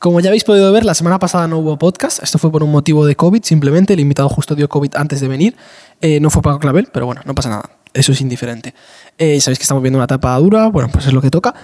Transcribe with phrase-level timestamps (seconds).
[0.00, 2.22] Como ya habéis podido ver, la semana pasada no hubo podcast.
[2.22, 3.92] Esto fue por un motivo de COVID, simplemente.
[3.92, 5.54] El invitado justo dio COVID antes de venir.
[6.00, 7.68] Eh, no fue Paco Clavel, pero bueno, no pasa nada.
[7.92, 8.72] Eso es indiferente.
[9.18, 10.68] Eh, sabéis que estamos viendo una etapa dura.
[10.68, 11.54] Bueno, pues es lo que toca.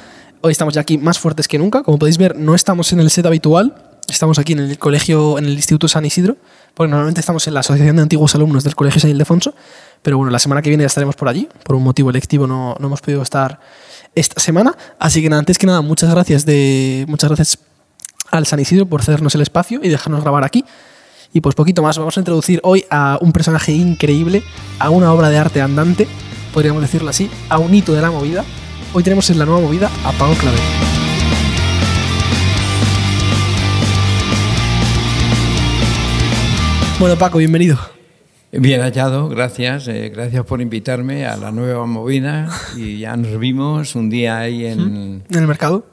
[0.42, 1.82] Hoy estamos ya aquí más fuertes que nunca.
[1.82, 3.74] Como podéis ver, no estamos en el set habitual.
[4.06, 6.36] Estamos aquí en el colegio, en el Instituto San Isidro,
[6.74, 9.54] porque normalmente estamos en la Asociación de Antiguos Alumnos del Colegio San Ildefonso.
[10.02, 11.48] Pero bueno, la semana que viene ya estaremos por allí.
[11.64, 13.60] Por un motivo electivo no, no hemos podido estar
[14.14, 14.76] esta semana.
[14.98, 17.06] Así que nada, antes que nada, muchas gracias de.
[17.08, 17.58] Muchas gracias
[18.30, 20.64] al San Isidro por cedernos el espacio y dejarnos grabar aquí.
[21.32, 24.42] Y pues poquito más, vamos a introducir hoy a un personaje increíble,
[24.78, 26.06] a una obra de arte andante,
[26.52, 28.44] podríamos decirlo así, a un hito de la movida.
[28.92, 30.60] Hoy tenemos en la nueva movida a Pago Clavel.
[36.98, 37.78] Bueno, Paco, bienvenido.
[38.52, 39.86] Bien hallado, gracias.
[39.88, 44.64] Eh, gracias por invitarme a la nueva movida y ya nos vimos un día ahí
[44.64, 45.84] en, ¿En el mercado?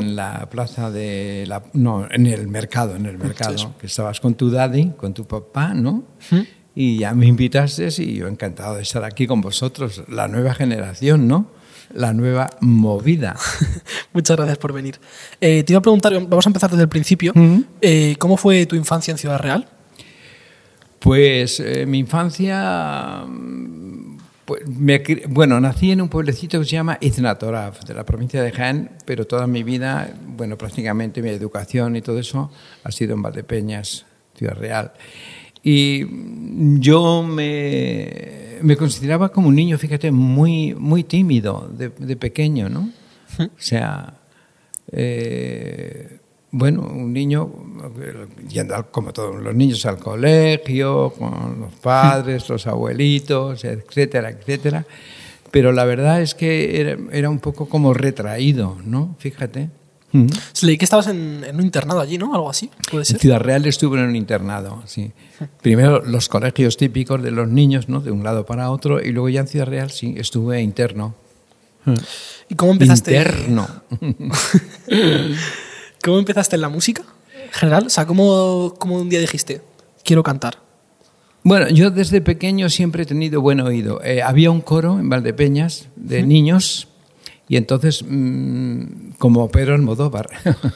[0.00, 4.34] En la plaza de la no en el mercado en el mercado que estabas con
[4.34, 6.04] tu daddy con tu papá no
[6.74, 11.28] y ya me invitaste y yo encantado de estar aquí con vosotros la nueva generación
[11.28, 11.46] no
[11.94, 13.36] la nueva movida.
[14.12, 14.98] Muchas gracias por venir.
[15.40, 17.32] Eh, te iba a preguntar, vamos a empezar desde el principio.
[17.80, 19.68] Eh, ¿Cómo fue tu infancia en Ciudad Real?
[20.98, 23.81] Pues eh, mi infancia, mm,
[24.66, 28.90] me bueno, nací en un pueblecito que se llama Iznatoraf, de la provincia de Jaén,
[29.04, 32.50] pero toda mi vida, bueno, prácticamente mi educación y todo eso
[32.84, 34.92] ha sido en Valdepeñas, Ciudad Real.
[35.62, 36.06] Y
[36.80, 42.90] yo me, me consideraba como un niño, fíjate, muy, muy tímido de, de pequeño, ¿no?
[43.38, 44.14] O sea,
[44.90, 46.18] eh,
[46.52, 47.50] bueno, un niño
[48.48, 54.84] yendo al- como todos los niños al colegio, con los padres, los abuelitos, etcétera, etcétera.
[55.50, 59.16] Pero la verdad es que era, era un poco como retraído, ¿no?
[59.18, 59.68] Fíjate.
[60.12, 60.26] Mm.
[60.62, 62.34] Leí que estabas en, en un internado allí, ¿no?
[62.34, 63.18] Algo así, puede En ser.
[63.18, 65.10] Ciudad Real estuve en un internado, sí.
[65.62, 68.00] Primero los colegios típicos de los niños, ¿no?
[68.00, 71.14] De un lado para otro, y luego ya en Ciudad Real sí, estuve interno.
[72.48, 73.16] ¿Y cómo empezaste?
[73.16, 73.66] Interno.
[76.02, 77.02] ¿Cómo empezaste en la música?
[77.44, 79.62] En general, o sea, ¿cómo, cómo un día dijiste,
[80.04, 80.58] quiero cantar?
[81.44, 84.02] Bueno, yo desde pequeño siempre he tenido buen oído.
[84.04, 86.88] Eh, había un coro en Valdepeñas de niños
[87.48, 90.28] y entonces, mm, como Pedro Almodóvar,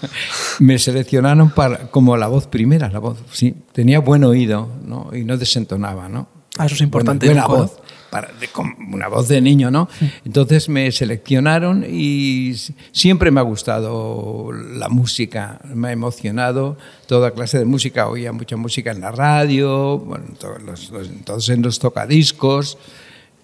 [0.58, 3.54] me seleccionaron para, como la voz primera, la voz, sí.
[3.72, 5.10] Tenía buen oído ¿no?
[5.14, 6.28] y no desentonaba, ¿no?
[6.58, 7.26] Ah, eso es importante.
[7.26, 7.62] Buena un coro.
[7.62, 7.72] voz,
[8.10, 9.88] para, de- con una voz de niño, ¿no?
[10.24, 12.54] Entonces me seleccionaron y
[12.92, 18.08] siempre me ha gustado la música, me ha emocionado toda clase de música.
[18.08, 22.78] Oía mucha música en la radio, bueno, todos los- los- entonces en los tocadiscos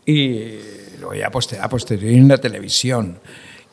[0.06, 0.52] y
[1.18, 3.18] ya poste- a posteriori en la televisión.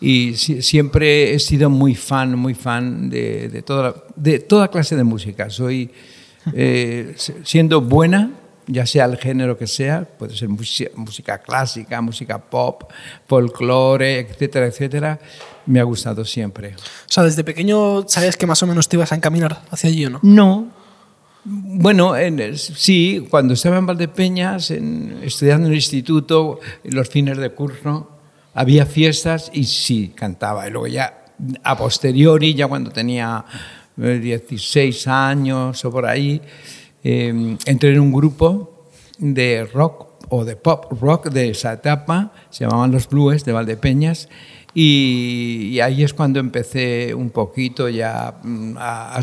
[0.01, 4.95] Y si- siempre he sido muy fan, muy fan de, de toda, de toda clase
[4.95, 5.49] de música.
[5.49, 5.91] Soy,
[6.53, 8.31] eh, siendo buena,
[8.71, 12.83] ya sea el género que sea, puede ser música, clásica, música pop,
[13.27, 15.19] folclore, etcétera, etcétera,
[15.65, 16.75] me ha gustado siempre.
[16.75, 20.05] O sea, desde pequeño sabías que más o menos te ibas a encaminar hacia allí,
[20.05, 20.19] ¿o no?
[20.21, 20.67] No.
[21.45, 27.37] Bueno, en sí, cuando estaba en Valdepeñas, en- estudiando en el instituto, en los fines
[27.37, 28.09] de curso,
[28.53, 30.67] había fiestas y sí, cantaba.
[30.67, 31.25] Y luego ya,
[31.63, 33.45] a posteriori, ya cuando tenía
[34.01, 36.41] eh, 16 años o por ahí,
[37.03, 38.85] eh, entré en un grupo
[39.17, 44.29] de rock o de pop rock de esa etapa, se llamaban los Blues de Valdepeñas,
[44.73, 49.21] y, y ahí es cuando empecé un poquito ya mm, a, a-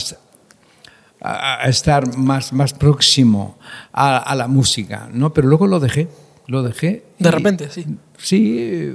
[1.20, 3.56] a, a estar más, más próximo
[3.92, 5.32] a, a la música, ¿no?
[5.32, 6.08] Pero luego lo dejé,
[6.46, 7.04] lo dejé.
[7.18, 7.86] De y- repente, sí.
[8.18, 8.94] Sí,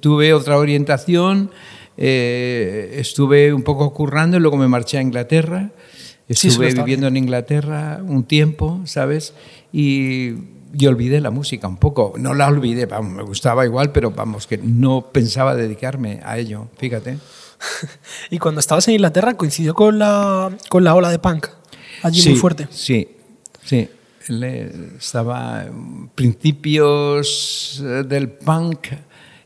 [0.00, 1.50] tuve otra orientación,
[1.96, 5.70] eh, estuve un poco currando y luego me marché a Inglaterra.
[6.28, 9.32] Estuve viviendo en Inglaterra un tiempo, ¿sabes?
[9.72, 10.34] Y,
[10.78, 12.14] y olvidé la música un poco.
[12.18, 16.68] No la olvidé, vamos, me gustaba igual, pero vamos, que no pensaba dedicarme a ello,
[16.76, 17.18] fíjate.
[18.30, 21.48] Y cuando estabas en Inglaterra coincidió con la, con la ola de punk,
[22.02, 22.68] allí sí, muy fuerte.
[22.70, 23.08] Sí,
[23.64, 23.88] sí.
[24.98, 25.66] Estaba
[26.14, 28.88] principios eh, del punk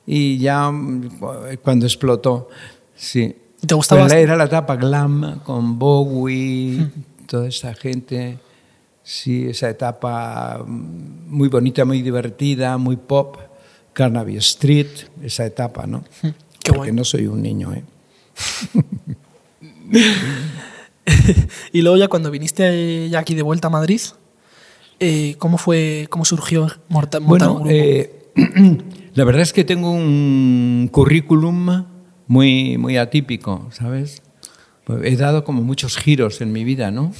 [0.06, 1.20] y ya mm,
[1.62, 2.48] cuando explotó,
[2.96, 3.36] sí.
[3.62, 4.02] ¿Y te gustaba?
[4.02, 6.88] Pues era la etapa glam con Bowie,
[7.26, 8.38] toda esa gente.
[9.04, 13.36] Sí, esa etapa mm, muy bonita, muy divertida, muy pop.
[13.92, 14.86] Carnaby Street,
[15.22, 16.02] esa etapa, ¿no?
[16.62, 17.84] Qué Porque no soy un niño, ¿eh?
[21.72, 24.00] y luego ya cuando viniste ya aquí de vuelta a Madrid,
[24.98, 27.68] eh, ¿cómo fue, cómo surgió un Bueno, grupo?
[27.70, 28.30] eh,
[29.14, 31.84] la verdad es que tengo un currículum
[32.32, 34.22] muy, muy atípico, ¿sabes?
[35.04, 37.12] he dado como muchos giros en mi vida, ¿no?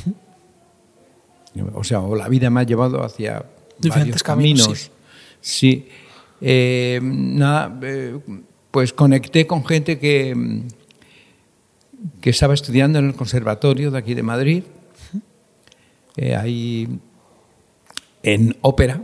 [1.75, 3.45] O sea, o la vida me ha llevado hacia
[3.79, 4.91] Diferentes varios caminos, caminos.
[5.43, 5.87] Sí.
[6.41, 8.19] Eh, nada, eh,
[8.71, 10.63] pues conecté con gente que,
[12.23, 14.63] que estaba estudiando en el conservatorio de aquí de Madrid,
[16.17, 16.89] eh, ahí
[18.23, 19.03] en ópera.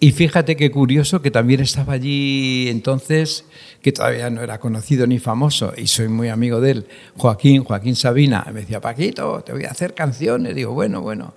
[0.00, 3.44] Y fíjate qué curioso que también estaba allí entonces,
[3.82, 6.86] que todavía no era conocido ni famoso, y soy muy amigo de él,
[7.16, 8.46] Joaquín, Joaquín Sabina.
[8.52, 10.54] Me decía, Paquito, te voy a hacer canciones.
[10.54, 11.34] Digo, bueno, bueno.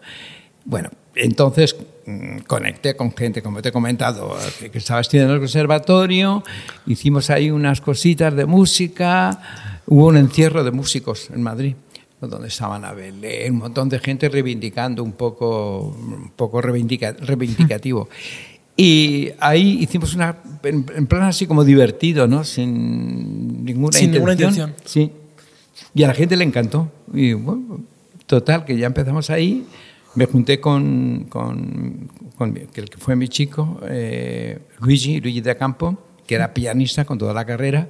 [0.63, 1.75] Bueno, entonces
[2.05, 6.43] mm, conecté con gente, como te he comentado, que, estaba estudiando en el conservatorio,
[6.85, 9.41] hicimos ahí unas cositas de música,
[9.87, 11.75] hubo un encierro de músicos en Madrid
[12.19, 18.09] donde estaban a Belén, un montón de gente reivindicando un poco, un poco reivindica- reivindicativo.
[18.77, 22.43] Y ahí hicimos una, en, en plan así como divertido, ¿no?
[22.43, 24.69] Sin ninguna Sin ninguna intención.
[24.69, 24.73] intención.
[24.85, 25.11] Sí.
[25.93, 26.91] Y a la gente le encantó.
[27.13, 27.81] Y bueno,
[28.25, 29.65] total, que ya empezamos ahí.
[30.15, 35.97] Me junté con, con, con el que fue mi chico, eh, Luigi, Luigi de Campo,
[36.27, 37.89] que era pianista con toda la carrera.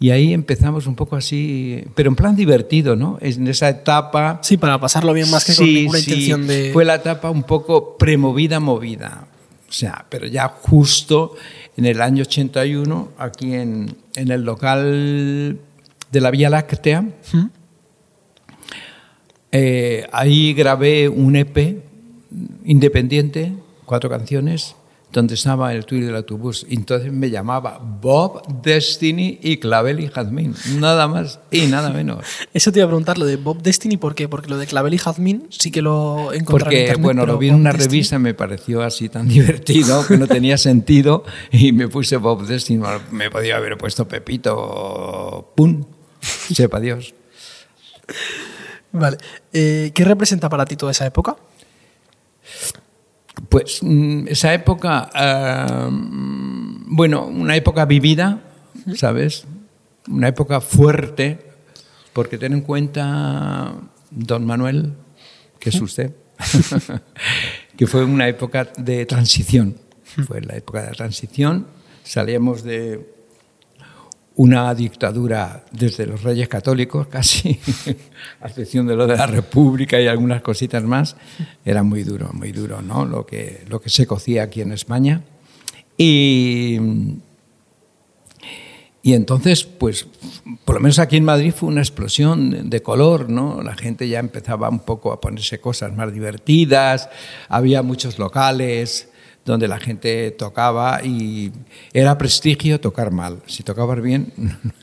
[0.00, 3.16] Y ahí empezamos un poco así, pero en plan divertido, ¿no?
[3.20, 4.40] En esa etapa.
[4.42, 6.10] Sí, para pasarlo bien más que con Sí, ninguna sí.
[6.10, 6.70] intención de...
[6.72, 9.28] Fue la etapa un poco premovida, movida.
[9.74, 11.34] O sea, pero ya justo
[11.76, 15.58] en el año 81, aquí en, en el local
[16.12, 17.46] de la Vía Láctea, ¿Mm?
[19.50, 21.82] eh, ahí grabé un EP
[22.64, 23.52] independiente,
[23.84, 24.76] cuatro canciones,
[25.14, 26.66] donde estaba el tuit del autobús.
[26.68, 30.54] Entonces me llamaba Bob, Destiny y Clavel y Jazmín.
[30.78, 32.26] Nada más y nada menos.
[32.52, 34.28] Eso te iba a preguntar, lo de Bob Destiny, ¿por qué?
[34.28, 37.02] Porque lo de Clavel y Jazmín sí que lo encontré en Porque, internet.
[37.02, 40.58] bueno, lo vi en una Destiny- revista, me pareció así tan divertido que no tenía
[40.58, 42.82] sentido y me puse Bob Destiny.
[43.12, 45.84] Me podía haber puesto Pepito, ¡pum!
[46.20, 47.14] Sepa Dios.
[48.92, 49.16] Vale.
[49.52, 51.36] Eh, ¿Qué representa para ti toda esa época?
[53.48, 55.10] Pues mm, esa época,
[55.90, 58.42] mm, bueno, una época vivida,
[58.96, 59.44] ¿sabes?
[60.08, 61.38] Una época fuerte,
[62.12, 63.74] porque ten en cuenta,
[64.10, 64.92] don Manuel,
[65.58, 66.12] que es usted,
[67.76, 69.76] que fue una época de transición.
[70.26, 71.66] Fue la época de transición,
[72.04, 73.13] salíamos de
[74.36, 77.58] una dictadura desde los reyes católicos casi,
[78.40, 81.16] a excepción de lo de la República y algunas cositas más,
[81.64, 83.04] era muy duro, muy duro, ¿no?
[83.04, 85.22] Lo que, lo que se cocía aquí en España.
[85.96, 86.78] Y,
[89.02, 90.06] y entonces, pues,
[90.64, 93.62] por lo menos aquí en Madrid fue una explosión de color, ¿no?
[93.62, 97.08] La gente ya empezaba un poco a ponerse cosas más divertidas,
[97.48, 99.08] había muchos locales
[99.44, 101.52] donde la gente tocaba y
[101.92, 103.42] era prestigio tocar mal.
[103.46, 104.32] Si tocabas bien...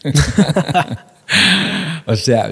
[2.06, 2.52] o sea,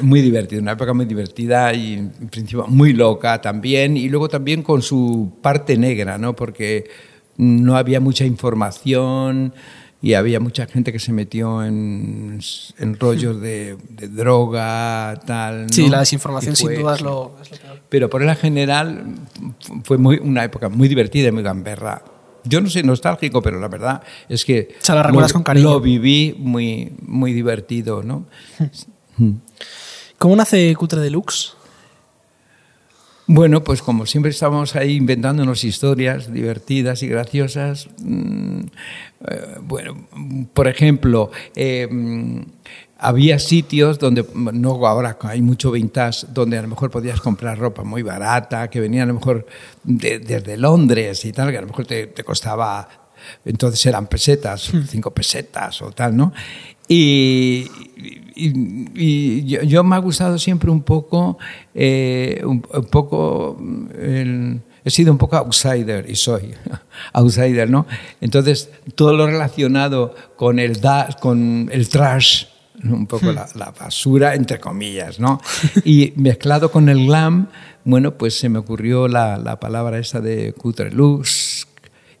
[0.00, 4.62] muy divertido, una época muy divertida y en principio muy loca también y luego también
[4.62, 6.34] con su parte negra, ¿no?
[6.34, 6.90] Porque
[7.36, 9.54] no había mucha información
[10.00, 12.40] y había mucha gente que se metió en,
[12.78, 15.62] en rollos de, de droga, tal.
[15.66, 15.72] ¿no?
[15.72, 17.80] Sí, la desinformación sin duda es lo, es lo peor.
[17.88, 19.14] pero por la general
[19.82, 22.02] fue muy, una época muy divertida y muy gamberra.
[22.44, 25.42] Yo no soy nostálgico, pero la verdad es que O sea, la recuerdas lo, con
[25.42, 25.70] cariño.
[25.70, 28.24] lo viví muy, muy divertido, ¿no?
[30.18, 31.54] ¿Cómo nace Cutre Deluxe?
[33.30, 37.88] Bueno, pues como siempre estábamos ahí inventándonos historias divertidas y graciosas.
[38.02, 38.60] mm,
[39.28, 40.08] eh, bueno,
[40.54, 41.86] por ejemplo, eh,
[42.98, 47.84] había sitios donde, no ahora hay mucho vintage, donde a lo mejor podías comprar ropa
[47.84, 49.46] muy barata, que venía a lo mejor
[49.84, 52.88] de- desde Londres y tal, que a lo mejor te, te costaba,
[53.44, 56.32] entonces eran pesetas, cinco pesetas o tal, ¿no?
[56.88, 61.38] Y, y- y yo, yo me ha gustado siempre un poco,
[61.74, 63.60] eh, un, un poco,
[63.98, 66.54] el- he sido un poco outsider y soy
[67.12, 67.86] outsider, ¿no?
[68.20, 72.44] Entonces todo lo relacionado con el da, con el trash,
[72.84, 75.40] un poco la, la basura entre comillas, ¿no?
[75.84, 77.48] Y mezclado con el glam,
[77.84, 81.66] bueno, pues se me ocurrió la, la palabra esa de cutre lux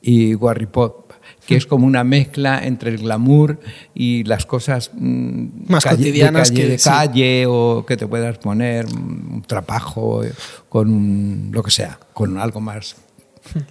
[0.02, 1.07] y warripop
[1.48, 3.58] que es como una mezcla entre el glamour
[3.94, 6.88] y las cosas mm, Más calle- cotidianas de calle, que- de sí.
[6.90, 10.32] calle o que te puedas poner un trabajo eh,
[10.68, 12.96] con un- lo que sea, con algo más,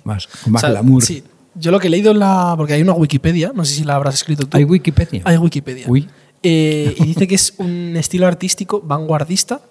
[0.03, 1.03] más, con más O sea, glamour.
[1.03, 1.23] Sí.
[1.53, 2.55] Yo lo que he leído en la.
[2.57, 4.57] Porque hay una Wikipedia, no sé si la habrás escrito tú.
[4.57, 5.21] ¿Hay Wikipedia?
[5.23, 5.85] Hay Wikipedia.
[5.87, 6.07] Uy.
[6.43, 9.61] Eh, y dice que es un estilo artístico vanguardista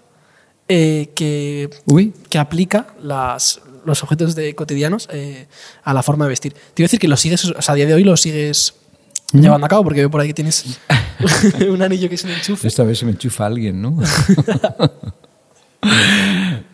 [0.69, 2.13] eh, que, Uy.
[2.29, 5.47] que aplica las, los objetos de, cotidianos eh,
[5.83, 6.53] a la forma de vestir.
[6.53, 8.75] Te iba a decir que lo sigues, o sea, a día de hoy lo sigues
[9.33, 9.85] llevando a cabo?
[9.85, 10.79] Porque veo por ahí que tienes
[11.69, 12.69] un anillo que es un enchufe.
[12.69, 13.97] Esta vez se me enchufa alguien, ¿no?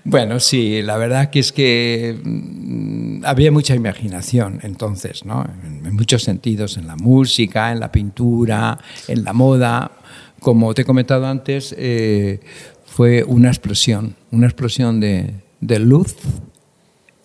[0.04, 5.44] bueno, sí, la verdad que es que mm, había mucha imaginación entonces, ¿no?
[5.64, 8.78] En, en muchos sentidos, en la música, en la pintura,
[9.08, 9.92] en la moda.
[10.40, 12.40] Como te he comentado antes, eh,
[12.84, 16.16] fue una explosión, una explosión de, de luz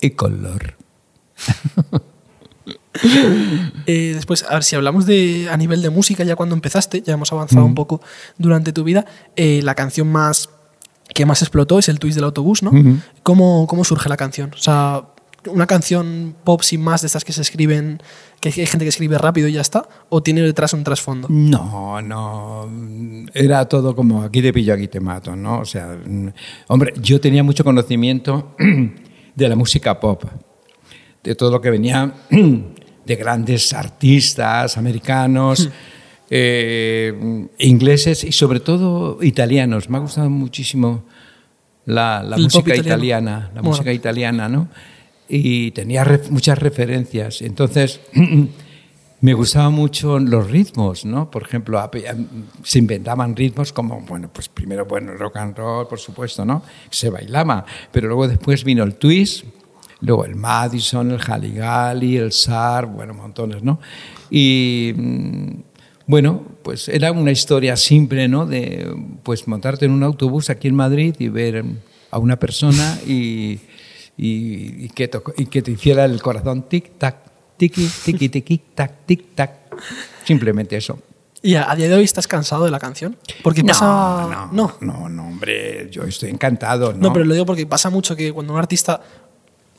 [0.00, 0.76] y color.
[3.86, 7.14] Eh, después, a ver, si hablamos de a nivel de música, ya cuando empezaste, ya
[7.14, 8.00] hemos avanzado un poco
[8.38, 10.50] durante tu vida, eh, la canción más
[11.14, 12.72] que más explotó es el twist del autobús, ¿no?
[13.22, 14.52] ¿Cómo, ¿Cómo surge la canción?
[14.52, 15.04] O sea,
[15.46, 18.02] una canción pop sin más de estas que se escriben,
[18.40, 21.28] que hay gente que escribe rápido y ya está, o tiene detrás un trasfondo?
[21.30, 22.68] No, no.
[23.32, 25.60] Era todo como aquí te pillo, aquí te mato, ¿no?
[25.60, 26.28] O sea, mm,
[26.68, 28.54] hombre, yo tenía mucho conocimiento
[29.38, 30.24] de la música pop,
[31.22, 32.12] de todo lo que venía
[33.06, 35.68] de grandes artistas americanos.
[36.30, 39.88] eh, ingleses y sobre todo italianos.
[39.88, 41.04] Me ha gustado muchísimo
[41.86, 43.70] la, la música italiana, la Bueno.
[43.70, 44.68] música italiana, ¿no?
[45.28, 47.40] Y tenía ref- muchas referencias.
[47.40, 48.00] Entonces,
[49.20, 51.30] me gustaban mucho los ritmos, ¿no?
[51.30, 51.90] Por ejemplo,
[52.62, 56.62] se inventaban ritmos como, bueno, pues primero, bueno, rock and roll, por supuesto, ¿no?
[56.90, 59.44] Se bailaba, pero luego después vino el twist,
[60.02, 63.80] luego el Madison, el Haligali, el Sar, bueno, montones, ¿no?
[64.30, 65.48] Y mm,
[66.06, 68.46] bueno, pues era una historia simple, ¿no?
[68.46, 68.88] De
[69.24, 71.64] pues montarte en un autobús aquí en Madrid y ver
[72.12, 73.58] a una persona y,
[74.16, 74.90] y, y
[75.36, 77.27] y que te hiciera el corazón tic-tac,
[77.58, 79.50] tiki, tiki, tiki, tac, tic-tac.
[80.24, 80.98] Simplemente eso.
[81.42, 83.16] ¿Y a, día de hoy estás cansado de la canción?
[83.44, 84.48] Porque pasa...
[84.52, 86.98] no, no, no, hombre, yo estoy encantado, ¿no?
[87.08, 89.00] No, pero lo digo porque pasa mucho que cuando un artista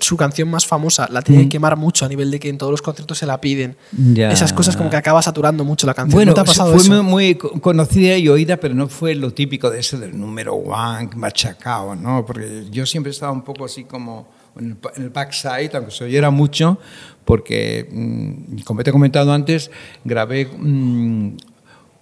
[0.02, 2.72] su canción más famosa la tiene que quemar mucho a nivel de que en todos
[2.72, 3.76] los conciertos se la piden.
[4.14, 4.32] Ya.
[4.32, 6.16] Esas cosas como que acaba saturando mucho la canción.
[6.16, 6.90] Bueno, ¿No te ha pasado fue eso?
[6.90, 10.54] muy, muy co- conocida y oída, pero no fue lo típico de ese del número
[10.54, 12.26] one machacao, ¿no?
[12.26, 14.26] Porque yo siempre estaba un poco así como
[14.60, 16.80] en el, backside, aunque se oyera mucho,
[17.26, 19.72] porque, mm, como te he comentado antes,
[20.04, 21.38] grabé mm,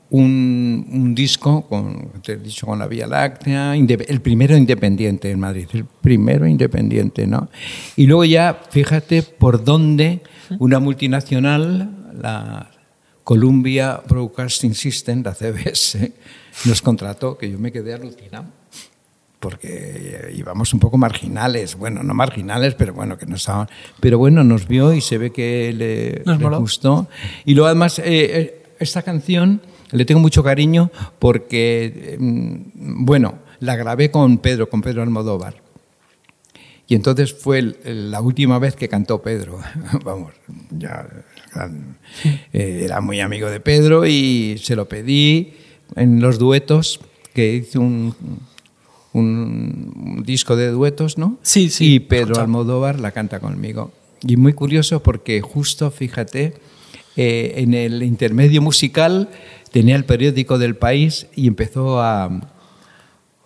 [0.10, 5.40] un, un disco, con, te he dicho, con la Vía Láctea, el primero independiente en
[5.40, 7.50] Madrid, el primero independiente, ¿no?
[7.96, 10.22] Y luego ya, fíjate por dónde
[10.60, 12.72] una multinacional, la
[13.24, 16.14] Columbia Broadcasting System, la CBS,
[16.66, 18.46] nos contrató, que yo me quedé alucinado,
[19.40, 23.68] porque íbamos un poco marginales, bueno, no marginales, pero bueno, que no estaban,
[24.00, 27.08] pero bueno, nos vio y se ve que le, gustó.
[27.46, 33.76] Y luego además, eh, eh, esta canción le tengo mucho cariño porque, mm, bueno, la
[33.76, 35.68] grabé con Pedro, con Pedro Almodóvar.
[36.90, 39.60] Y entonces fue la última vez que cantó Pedro.
[40.06, 40.34] Vamos,
[40.72, 41.06] ya
[42.54, 45.54] eh, era muy amigo de Pedro y se lo pedí
[45.96, 47.00] en los duetos,
[47.34, 48.16] que hice un,
[49.18, 51.38] un- un disco de duetos, ¿no?
[51.42, 52.40] Sí, sí, Y Pedro.
[52.40, 53.92] Almodóvar la canta conmigo.
[54.22, 56.54] Y muy curioso porque justo, fíjate,
[57.16, 59.30] eh, en el intermedio musical
[59.72, 62.30] tenía el periódico del país y empezó a,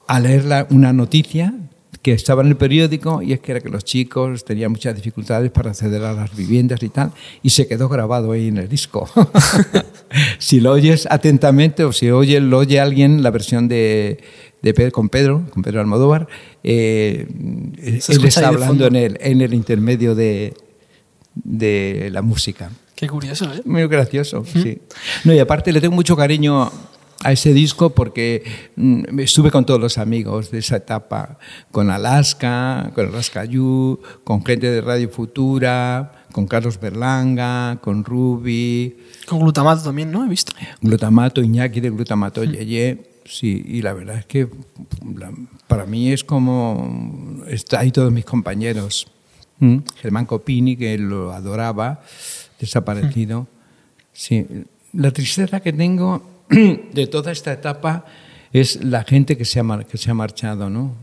[0.08, 1.54] a leer la- una noticia
[2.02, 5.52] que estaba en el periódico y es que era que los chicos tenían muchas dificultades
[5.52, 7.12] para acceder a las viviendas y tal
[7.44, 9.08] y se quedó grabado ahí en el disco.
[10.40, 14.20] si lo oyes atentamente o si oye, lo oye alguien la versión de,
[14.62, 16.28] de Pedro, con Pedro, con Pedro Almodóvar,
[16.64, 17.28] eh,
[17.82, 20.54] él escucha está ahí de hablando en el, en el intermedio de,
[21.36, 22.70] de la música.
[22.96, 23.62] Qué curioso, ¿eh?
[23.66, 24.80] Muy gracioso, sí.
[25.24, 26.72] No, y aparte le tengo mucho cariño
[27.24, 28.44] a ese disco porque
[28.76, 31.38] mm, estuve con todos los amigos de esa etapa,
[31.72, 38.98] con Alaska, con Alaska You, con gente de Radio Futura, con Carlos Berlanga, con Ruby,
[39.26, 40.26] Con glutamato también, ¿no?
[40.26, 40.54] He visto.
[40.82, 43.11] Glutamato, Iñaki de Glutamato Yeye.
[43.26, 44.48] Sí, y la verdad es que
[45.68, 47.44] para mí es como.
[47.48, 49.08] Está ahí todos mis compañeros.
[49.60, 49.78] ¿Mm?
[49.98, 52.02] Germán Copini, que lo adoraba,
[52.60, 53.48] desaparecido.
[54.12, 54.46] Sí,
[54.94, 58.06] la tristeza que tengo de toda esta etapa
[58.52, 60.94] es la gente que se ha, que se ha marchado, ¿no?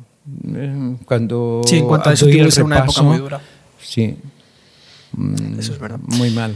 [0.54, 1.62] Eh, Cuando.
[1.66, 3.40] Sí, en cuanto a eso, el que ser una época muy dura.
[3.80, 4.16] Sí.
[5.58, 6.00] Eso es verdad.
[6.06, 6.54] Muy mal.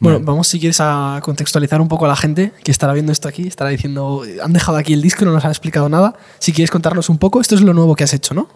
[0.00, 3.28] Bueno, vamos si quieres a contextualizar un poco a la gente que estará viendo esto
[3.28, 6.14] aquí, estará diciendo, han dejado aquí el disco, no nos han explicado nada.
[6.38, 8.48] Si quieres contarnos un poco, esto es lo nuevo que has hecho, ¿no?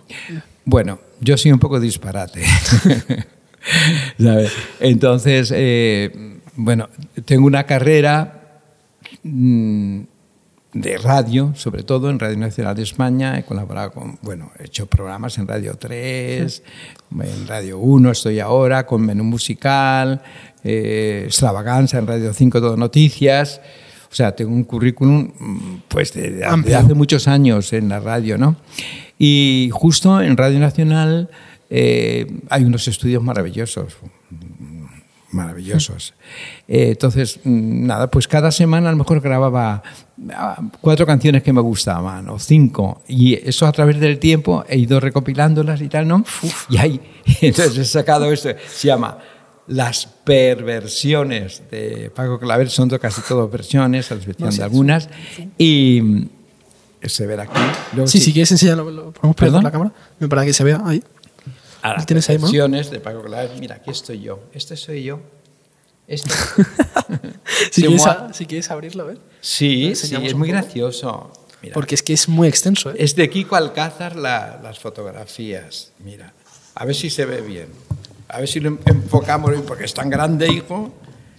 [0.65, 2.43] Bueno, yo soy un poco disparate.
[4.19, 4.53] ¿Sabes?
[4.81, 6.89] Entonces, eh, bueno,
[7.27, 8.63] tengo una carrera
[9.23, 10.01] mm,
[10.73, 13.39] de radio, sobre todo en Radio Nacional de España.
[13.39, 16.63] He colaborado con, bueno, he hecho programas en Radio 3,
[17.21, 20.23] en Radio 1 estoy ahora, con Menú Musical,
[20.64, 23.61] eh, Extravaganza en Radio 5, Todo Noticias.
[24.11, 28.38] O sea, tengo un currículum mm, pues de, de hace muchos años en la radio,
[28.38, 28.56] ¿no?
[29.18, 31.30] Y justo en Radio Nacional
[31.71, 33.97] eh, hay unos estudios maravillosos,
[35.30, 36.14] maravillosos.
[36.68, 39.83] Eh, entonces, mm, nada, pues cada semana a lo mejor grababa
[40.33, 44.78] ah, cuatro canciones que me gustaban, o cinco, y eso a través del tiempo he
[44.78, 46.25] ido recopilándolas y tal, ¿no?
[46.68, 47.00] Y ahí,
[47.40, 49.18] entonces he sacado esto, se llama
[49.66, 55.09] Las perversiones de Paco Claver, son casi todas versiones, a excepción de algunas,
[55.56, 56.28] y mm,
[57.02, 57.61] se verá aquí.
[57.94, 59.12] Luego, sí, si quieres enseñarlo, lo
[59.62, 59.92] la cámara,
[60.28, 61.02] para que se vea ahí.
[61.83, 63.50] A las ¿Tienes ahí, de Paco Claver.
[63.59, 64.44] Mira, aquí estoy yo.
[64.54, 65.21] Este soy yo.
[66.06, 66.30] Este.
[67.71, 68.02] si, quieres,
[68.33, 69.18] si, quieres, abrirlo, ¿eh?
[69.40, 71.30] Sí, sí, es muy gracioso.
[71.73, 72.90] Porque es que es muy extenso.
[72.90, 72.97] ¿eh?
[72.99, 75.92] Es de Kiko Alcázar las fotografías.
[75.99, 76.33] Mira,
[76.75, 77.68] a ver si se ve bien.
[78.28, 80.93] A ver si lo enfocamos, porque es tan grande, hijo,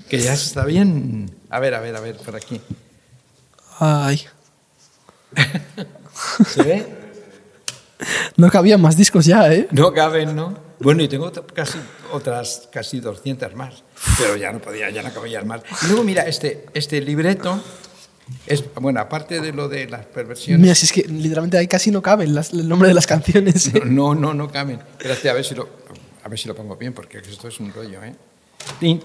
[0.10, 1.32] que ya está bien.
[1.50, 2.62] A ver, a ver, a ver, por aquí.
[3.80, 4.22] Ay.
[6.48, 6.86] ¿Se ve?
[8.38, 9.68] No cabían más discos ya, ¿eh?
[9.72, 10.58] No caben, ¿no?
[10.80, 11.78] Bueno, y tengo casi
[12.12, 13.84] otras casi 200 más,
[14.18, 15.62] pero ya no podía, ya no cabían más.
[15.84, 17.62] Y luego mira, este, este libreto
[18.46, 20.62] es, bueno, aparte de lo de las perversiones...
[20.62, 23.68] Mira, si es que literalmente ahí casi no caben el nombre de las canciones.
[23.74, 23.82] ¿eh?
[23.86, 24.80] No, no, no, caben.
[24.98, 25.70] Espérate, a ver si lo,
[26.26, 29.00] a ver si lo pongo bien, porque esto es un rollo, ¿eh?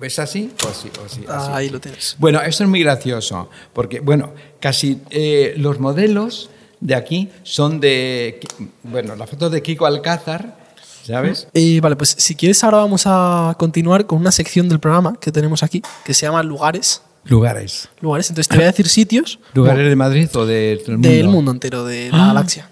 [0.00, 0.90] ¿Es así o así?
[1.00, 2.16] O así, ah, ahí lo tienes.
[2.18, 6.48] Bueno, esto es muy gracioso, porque, bueno, casi eh, los modelos
[6.80, 8.40] de aquí son de,
[8.84, 10.56] bueno, la foto de Kiko Alcázar,
[11.04, 11.46] ¿sabes?
[11.52, 15.30] Y vale, pues si quieres ahora vamos a continuar con una sección del programa que
[15.30, 17.02] tenemos aquí, que se llama Lugares.
[17.24, 17.90] Lugares.
[18.00, 19.38] Lugares, entonces te voy a decir sitios.
[19.52, 21.08] ¿Lugares de Madrid o del mundo?
[21.08, 22.26] Del mundo entero, de la ah.
[22.28, 22.70] galaxia.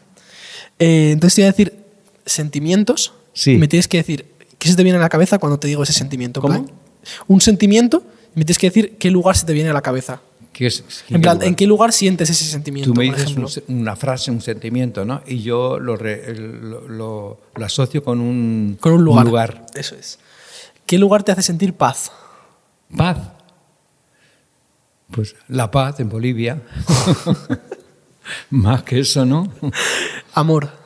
[0.78, 1.74] Eh, entonces te voy a decir
[2.24, 3.12] sentimientos.
[3.32, 3.52] Sí.
[3.52, 4.26] Y me tienes que decir
[4.58, 6.40] qué se te viene a la cabeza cuando te digo ese sentimiento.
[6.40, 6.66] ¿Cómo?
[7.26, 8.02] Un sentimiento
[8.34, 10.20] y me tienes que decir qué lugar se te viene a la cabeza
[11.08, 12.92] en plan, ¿en qué lugar sientes ese sentimiento?
[12.92, 13.34] Tú me dices
[13.68, 15.22] una frase, un sentimiento, ¿no?
[15.26, 19.64] Y yo lo, lo, asocio con un, con un lugar.
[19.74, 20.18] Eso es.
[20.84, 22.12] ¿Qué lugar te hace sentir paz?
[22.94, 23.18] Paz.
[25.10, 26.60] Pues la paz en Bolivia.
[28.50, 29.50] Más que eso, ¿no?
[30.34, 30.79] Amor.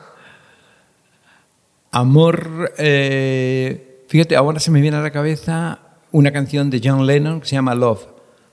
[1.95, 2.73] Amor.
[2.77, 5.79] Eh, fíjate, ahora se me viene a la cabeza
[6.11, 8.05] una canción de John Lennon que se llama Love.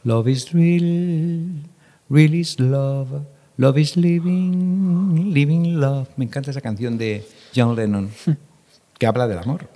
[0.05, 1.65] Love is real,
[2.09, 3.09] real is love,
[3.57, 6.09] love is living, living love.
[6.17, 8.11] Me encanta esa canción de John Lennon
[8.99, 9.67] que habla del amor.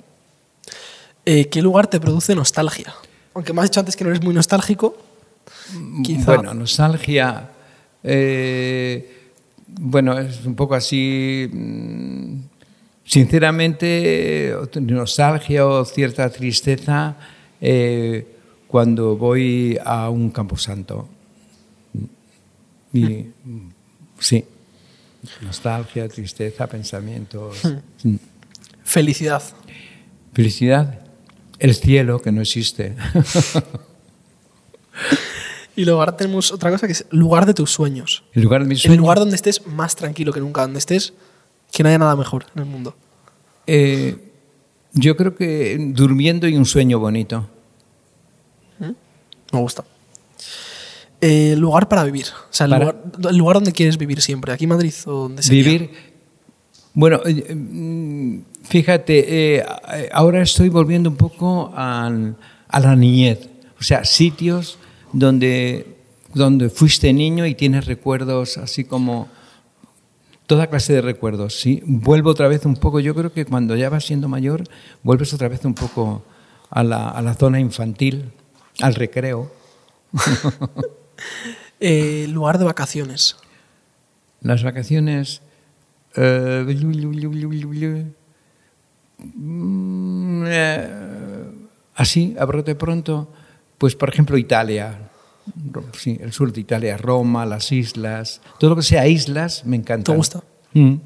[1.25, 2.95] Eh, ¿Qué lugar te produce nostalgia?
[3.35, 4.97] Aunque me has dicho antes que no eres muy nostálgico.
[6.05, 6.37] Quizá...
[6.37, 7.51] Bueno, nostalgia.
[8.05, 9.33] Eh,
[9.67, 11.51] bueno, es un poco así.
[11.53, 12.56] Mm,
[13.07, 17.17] sinceramente, nostalgia o cierta tristeza.
[17.61, 18.27] Eh,
[18.67, 21.09] cuando voy a un camposanto.
[22.93, 23.27] Y,
[24.19, 24.45] sí,
[25.41, 27.59] nostalgia, tristeza, pensamientos.
[28.03, 28.17] Hmm.
[28.85, 29.43] Felicidad.
[30.33, 31.01] Felicidad,
[31.59, 32.95] el cielo que no existe.
[35.77, 38.25] y luego ahora tenemos otra cosa que es lugar de tus sueños.
[38.33, 38.95] El lugar de mis sueños.
[38.95, 41.15] El lugar donde estés más tranquilo que nunca, donde estés
[41.77, 42.97] que no haya nada mejor en el mundo.
[43.67, 44.17] Eh,
[44.95, 47.47] yo creo que durmiendo y un sueño bonito.
[48.79, 49.85] Me gusta.
[51.21, 52.25] Eh, lugar para vivir.
[52.51, 54.55] O sea, el, lugar, donde quieres vivir siempre.
[54.55, 55.53] ¿Aquí en Madrid o donde sea.
[55.53, 55.91] Vivir.
[56.95, 59.67] Bueno, eh, mm, fíjate, eh,
[60.13, 62.11] ahora estoy volviendo un poco a,
[62.73, 63.51] la niñez.
[63.79, 64.79] O sea, sitios
[65.13, 65.87] donde,
[66.33, 69.29] donde fuiste niño y tienes recuerdos así como
[70.47, 71.61] toda clase de recuerdos.
[71.61, 71.83] ¿sí?
[71.85, 74.65] Vuelvo otra vez un poco, yo creo que cuando ya vas siendo mayor,
[75.03, 76.25] vuelves otra vez un poco
[76.71, 78.33] a la, a la zona infantil
[78.81, 79.51] al recreo.
[81.81, 83.37] eh, lugar de vacaciones.
[84.41, 85.43] Las vacaciones.
[86.17, 86.65] Eh,
[91.95, 93.29] así, a brote pronto,
[93.79, 95.06] pues por ejemplo Italia,
[95.99, 100.13] sí, el sur de Italia, Roma, las islas, todo lo que sea islas me encanta.
[100.13, 100.43] ¿Te gusta?
[100.73, 100.97] Mm.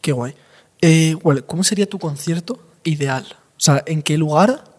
[0.00, 0.34] Qué guay.
[0.80, 3.24] Eh, ¿Cómo sería tu concierto ideal?
[3.56, 4.74] O sea, ¿en qué lugar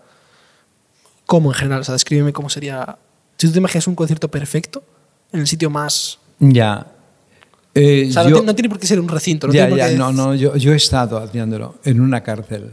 [1.25, 1.82] ¿Cómo en general?
[1.82, 2.97] O sea, descríbeme cómo sería.
[3.38, 4.84] Si tú te imaginas un concierto perfecto,
[5.32, 6.19] en el sitio más.
[6.39, 6.88] Ya.
[7.73, 9.47] Eh, o sea, no, tiene por qué ser un recinto.
[9.47, 12.71] No ya, ya, no, no, yo, yo, he estado haciéndolo en una cárcel.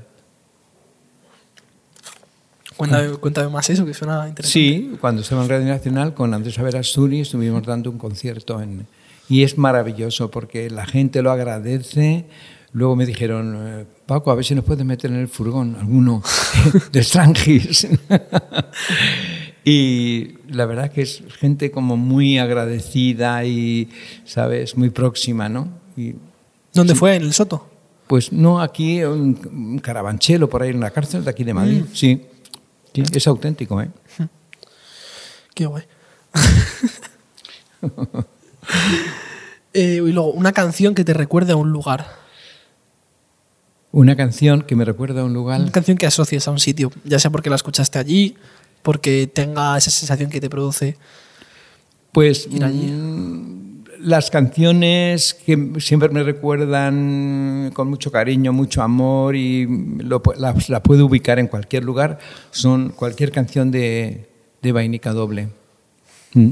[2.77, 4.49] Cuéntame, cuéntame más eso, que suena interesante.
[4.49, 8.87] Sí, cuando estaba en Radio Nacional con Andrés Averasturi estuvimos dando un concierto en,
[9.29, 12.27] y es maravilloso porque la gente lo agradece.
[12.73, 16.23] Luego me dijeron, eh, Paco, a ver si nos puedes meter en el furgón alguno
[16.93, 17.87] de Strangis.
[19.65, 23.91] y la verdad que es gente como muy agradecida y,
[24.25, 25.69] ¿sabes?, muy próxima, ¿no?
[25.97, 26.15] Y,
[26.73, 27.17] ¿Dónde fue?
[27.17, 27.69] ¿En el Soto?
[28.13, 31.83] pues no, aquí un, un carabanchelo por ahí en la cárcel de aquí de Madrid.
[31.95, 32.21] Sí.
[32.95, 33.91] Sí, es auténtico, ¿eh?
[35.55, 35.85] Qué guay.
[39.75, 42.07] Eh, y luego, una canción que te recuerde a un lugar.
[43.91, 45.63] Una canción que me recuerda a un lugar.
[45.63, 48.37] Una canción que asocies a un sitio, ya sea porque la escuchaste allí,
[48.83, 50.99] porque tenga esa sensación que te produce.
[52.13, 52.91] Pues Ir allí.
[52.93, 53.72] mm,
[54.03, 59.67] las canciones que siempre me recuerdan con mucho cariño, mucho amor y
[59.99, 62.19] lo las la puedo ubicar en cualquier lugar
[62.51, 64.29] son cualquier canción de,
[64.61, 65.49] de Vainica Doble.
[66.35, 66.51] Mm.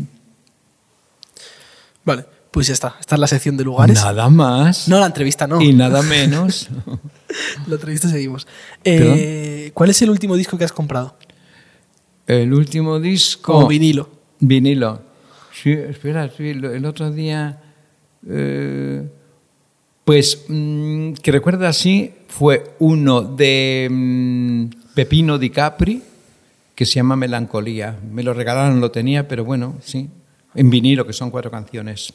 [2.05, 2.97] Vale, pues ya está.
[3.01, 3.95] Esta es la sección de lugares.
[3.97, 5.61] Nada más No, la entrevista no.
[5.61, 6.69] y nada menos.
[7.69, 8.49] La entrevista seguimos.
[8.83, 11.15] Eh, ¿Cuál es el último disco que has comprado?
[12.27, 13.53] El último disco.
[13.53, 14.11] Como vinilo.
[14.41, 15.01] Vinilo.
[15.53, 17.59] Sí, espera, sí, el otro día.
[18.29, 19.09] eh,
[20.05, 26.03] pues mm, que recuerda así, fue uno de mm, Pepino Di Capri,
[26.75, 27.97] que se llama Melancolía.
[28.11, 30.09] Me lo regalaron, lo tenía, pero bueno, sí.
[30.55, 32.13] En vinilo, que son cuatro canciones.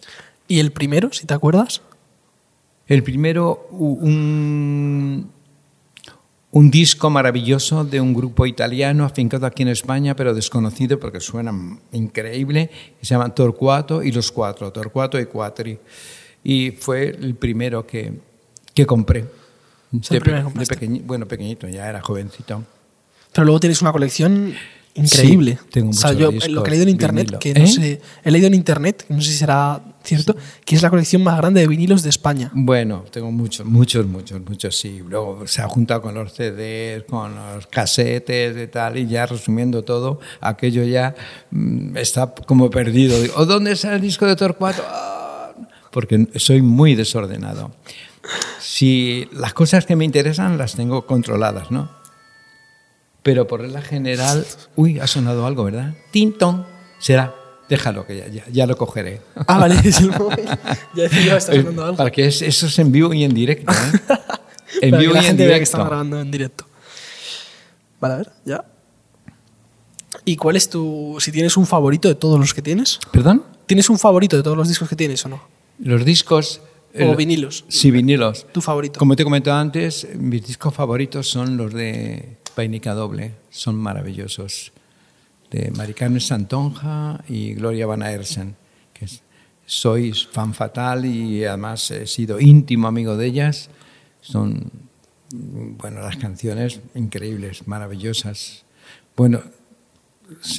[0.47, 1.81] ¿Y el primero, si te acuerdas?
[2.87, 5.31] El primero, un,
[6.55, 11.51] un disco maravilloso de un grupo italiano afincado aquí en España, pero desconocido porque suena
[11.91, 15.77] increíble, que se llama Torquato y los Cuatro, Torquato y Quattri.
[16.45, 18.13] Y fue el primero que,
[18.73, 19.25] que compré.
[19.91, 22.63] De, de pequeñi- bueno, pequeñito, ya era jovencito.
[23.33, 24.53] Pero luego tienes una colección
[24.93, 25.57] increíble.
[25.61, 27.39] Sí, tengo o sea, yo discos, lo que he leído en internet, vinilo.
[27.39, 27.67] que no ¿Eh?
[27.67, 31.37] sé, he leído en internet, no sé si será cierto, que es la colección más
[31.37, 32.51] grande de vinilos de España.
[32.53, 35.01] Bueno, tengo muchos, muchos, muchos, muchos, sí.
[35.07, 39.83] Luego se ha juntado con los CDs, con los casetes y tal, y ya resumiendo
[39.83, 41.15] todo, aquello ya
[41.51, 43.21] mm, está como perdido.
[43.21, 44.83] Digo, "¿O ¿dónde está el disco de Torquato?
[44.87, 45.51] Ah",
[45.91, 47.71] Porque soy muy desordenado.
[48.59, 51.89] Si las cosas que me interesan las tengo controladas, ¿no?
[53.23, 55.93] Pero por regla general, uy, ha sonado algo, ¿verdad?
[56.11, 56.65] Tintón,
[56.99, 57.33] será.
[57.69, 59.21] Déjalo que ya, ya, ya lo cogeré.
[59.47, 60.45] Ah, vale, es el móvil.
[60.95, 61.97] Ya decía está sonando algo.
[61.97, 63.71] Para que es- eso es en vivo y en directo.
[63.71, 63.75] ¿eh?
[64.81, 65.63] En Para vivo que la y en vea que directo.
[65.63, 66.65] estamos grabando en directo.
[68.01, 68.65] Vale, a ver, ya.
[70.25, 71.17] ¿Y cuál es tu.
[71.19, 72.99] Si tienes un favorito de todos los que tienes?
[73.11, 73.43] ¿Perdón?
[73.67, 75.41] ¿Tienes un favorito de todos los discos que tienes o no?
[75.79, 76.61] Los discos.
[76.93, 77.65] O el- vinilos.
[77.67, 78.45] Sí, vinilos.
[78.51, 78.99] Tu favorito.
[78.99, 83.33] Como te he comentado antes, mis discos favoritos son los de Painica Doble.
[83.49, 84.71] Son maravillosos.
[85.55, 88.55] De Mari Carmen Santonja y Gloria Van Aersen.
[88.93, 89.07] Que
[89.65, 93.69] soy fan fatal y además he sido íntimo amigo de ellas.
[94.19, 94.69] Son,
[95.31, 98.63] bueno, las canciones increíbles, maravillosas.
[99.15, 99.41] Bueno,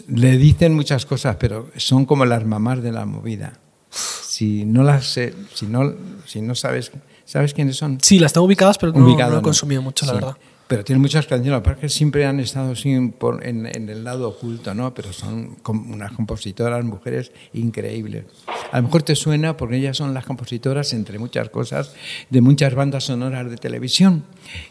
[0.08, 3.58] le dicen muchas cosas, pero son como las mamás de la movida.
[3.90, 5.92] Si no las sé- si no,
[6.26, 6.90] si no sabes,
[7.26, 7.98] ¿sabes quiénes son?
[8.00, 9.42] Sí, las tengo ubicadas, pero no, Ubicado, no he ¿no?
[9.42, 10.16] consumido mucho, la Sí.
[10.20, 10.36] verdad.
[10.68, 14.74] Pero tienen muchas canciones, porque siempre han estado sin- por- en, en el lado oculto,
[14.74, 14.92] ¿no?
[14.94, 18.24] Pero son com- unas compositoras, mujeres increíbles.
[18.72, 21.94] A lo mejor te suena porque ellas son las compositoras, entre muchas cosas,
[22.30, 24.24] de muchas bandas sonoras de televisión.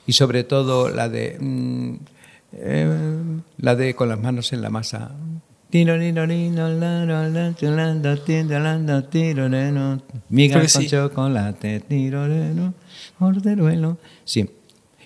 [0.06, 1.38] Y sobre todo la de.
[1.40, 1.94] mm,
[2.58, 3.16] eh,
[3.58, 5.12] la de Con las manos en la masa.
[10.30, 12.74] Miga Creo que con chocolate, tiroreno,
[13.20, 13.98] orderuelo.
[14.26, 14.50] Sí.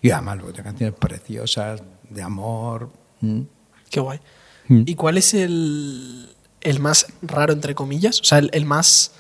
[0.02, 2.90] Y además de canciones preciosas, de amor.
[3.90, 4.20] Qué guay.
[4.68, 4.84] Mm.
[4.86, 6.30] ¿Y cuál es el,
[6.62, 8.22] el más raro, entre comillas?
[8.22, 9.12] O sea, el, el más.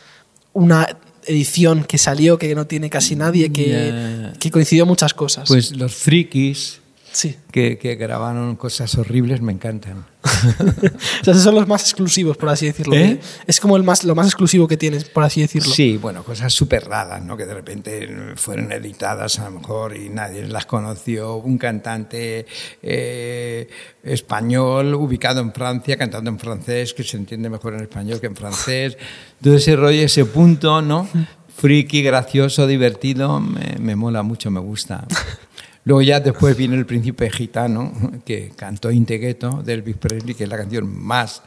[0.51, 0.87] Una
[1.25, 5.47] edición que salió que no tiene casi nadie, que, que coincidió muchas cosas.
[5.47, 6.81] Pues los frikis
[7.19, 7.37] sí.
[7.51, 10.05] que, que grabaron cosas horribles me encantan.
[10.23, 12.95] o sea, esos son los más exclusivos, por así decirlo.
[12.95, 13.19] ¿Eh?
[13.47, 15.71] Es como el más, lo más exclusivo que tienes, por así decirlo.
[15.71, 17.37] Sí, bueno, cosas súper raras, ¿no?
[17.37, 21.35] Que de repente fueron editadas a lo mejor y nadie las conoció.
[21.35, 22.45] Un cantante
[22.81, 23.69] eh,
[24.03, 28.35] español ubicado en Francia, cantando en francés, que se entiende mejor en español que en
[28.35, 28.97] francés.
[29.41, 31.07] Todo ese rollo, ese punto, ¿no?
[31.55, 35.05] Friki, gracioso, divertido, me, me mola mucho, me gusta.
[35.89, 37.91] Luego ya después viene El Príncipe Gitano,
[38.23, 41.41] que cantó Integueto de Elvis Presley, que es la canción más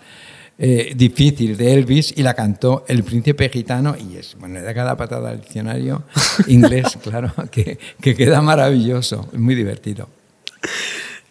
[0.59, 4.97] eh, difícil de Elvis, y la cantó El Príncipe Gitano, y es, bueno, de cada
[4.97, 6.03] patada al diccionario
[6.49, 10.09] inglés, claro, que, que queda maravilloso, es muy divertido.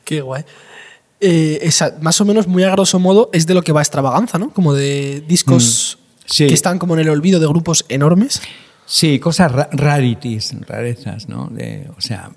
[0.06, 0.44] Qué guay.
[1.20, 4.38] eh, esa- más o menos, muy a grosso modo, es de lo que va extravaganza,
[4.40, 4.52] ¿no?
[4.54, 6.48] Como de discos Mm, sí.
[6.48, 8.42] que están como en el olvido de grupos enormes.
[8.86, 11.48] Sí, cosas ra- rarities, rarezas, ¿no?
[11.52, 12.32] De- o sea,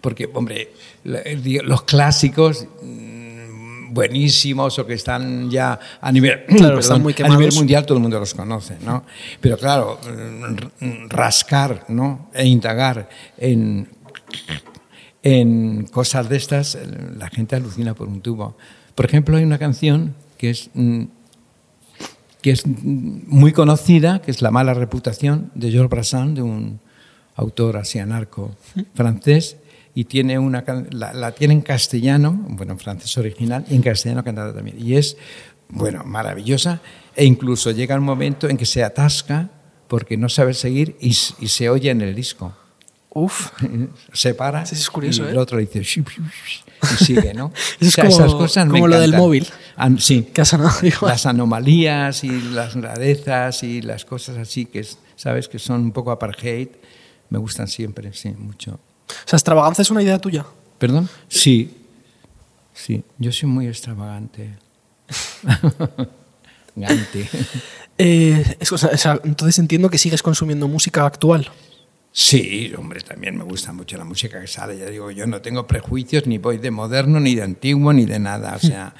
[0.00, 0.72] porque, hombre,
[1.04, 7.52] los clásicos mm, buenísimos o que están ya a nivel, Claro, están muy a nivel
[7.54, 9.04] mundial todo el mundo los conoce, ¿no?
[9.40, 9.98] Pero claro,
[10.80, 12.30] mm, rascar, ¿no?
[12.34, 13.88] E indagar en,
[15.22, 16.86] en cosas de estas, eh,
[17.16, 18.56] la gente alucina por un tubo.
[18.94, 21.04] Por ejemplo, hay una canción que es mm,
[22.42, 26.80] que es muy conocida, que es La mala reputación de Georges Brassens, de un
[27.34, 28.54] autor así anarco
[28.94, 29.56] francés,
[30.00, 34.22] y tiene una la, la tiene en castellano, bueno, en francés original, y en castellano
[34.22, 34.76] cantada también.
[34.78, 35.16] Y es,
[35.68, 36.80] bueno, maravillosa,
[37.16, 39.48] e incluso llega un momento en que se atasca
[39.88, 42.54] porque no sabe seguir y, y se oye en el disco.
[43.10, 43.48] Uf.
[44.12, 45.30] Se para es curioso, y ¿eh?
[45.30, 47.50] el otro dice "Shup, shup, shup", y sigue, ¿no?
[47.80, 49.20] Eso es como- esas cosas me como lo del encantan.
[49.26, 49.46] móvil.
[49.74, 50.42] An- sí, Que
[51.02, 55.90] las anomalías y las rarezas y las cosas así que es- sabes que son un
[55.92, 56.68] poco apartheid
[57.30, 58.78] me gustan siempre, sí, mucho.
[59.08, 60.44] O sea, extravaganza es una idea tuya.
[60.78, 61.08] ¿Perdón?
[61.28, 61.74] Sí,
[62.74, 64.50] sí, yo soy muy extravagante.
[66.76, 67.28] Gante.
[67.96, 71.50] Eh, es- o sea, entonces entiendo que sigues consumiendo música actual.
[72.12, 74.78] Sí, hombre, también me gusta mucho la música que sale.
[74.78, 78.18] Ya digo, yo no tengo prejuicios, ni voy de moderno, ni de antiguo, ni de
[78.18, 78.54] nada.
[78.56, 78.94] O sea,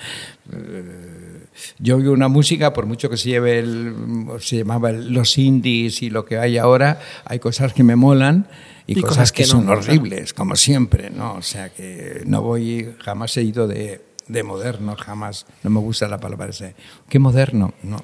[0.53, 1.45] eh,
[1.79, 3.95] yo oigo una música, por mucho que se lleve el,
[4.41, 8.47] se llamaba el- los indies y lo que hay ahora, hay cosas que me molan
[8.89, 9.81] y, Y cosas, cosas que, que no, son claro.
[9.81, 11.35] horribles, como siempre, ¿no?
[11.35, 15.45] O sea, que no voy, jamás he ido de, de moderno, jamás.
[15.63, 16.75] No me gusta la palabra ese.
[17.07, 17.75] ¿Qué moderno?
[17.83, 18.03] No,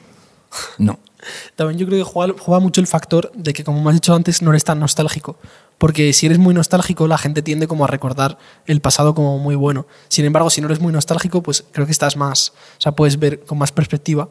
[0.76, 1.00] no.
[1.56, 4.14] También yo creo que juega, juega mucho el factor de que, como me has dicho
[4.14, 5.38] antes, no eres tan nostálgico.
[5.78, 9.54] Porque si eres muy nostálgico, la gente tiende como a recordar el pasado como muy
[9.54, 9.86] bueno.
[10.08, 13.18] Sin embargo, si no eres muy nostálgico, pues creo que estás más, o sea, puedes
[13.18, 14.28] ver con más perspectiva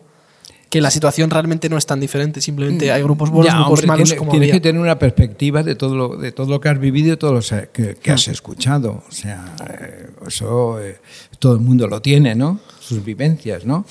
[0.74, 2.42] que la situación realmente no es tan diferente.
[2.42, 4.54] Simplemente hay grupos buenos, Ya, grupos hombre, malos, tiene- como tienes había.
[4.60, 7.34] que tener una perspectiva de todo lo, de todo lo que has vivido y todo
[7.34, 8.14] lo que, que- Mm.
[8.16, 9.04] has escuchado.
[9.08, 10.98] O sea, eh, eso eh,
[11.38, 12.60] todo el mundo lo tiene, ¿no?
[12.80, 13.86] Sus vivencias, ¿no?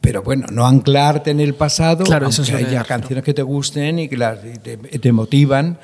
[0.00, 2.06] Pero bueno, no anclarte en el pasado, Mm.
[2.06, 4.56] Claro, eso aunque es lo que- haya canciones que te gusten y que las, y
[4.58, 5.78] te, y te motivan.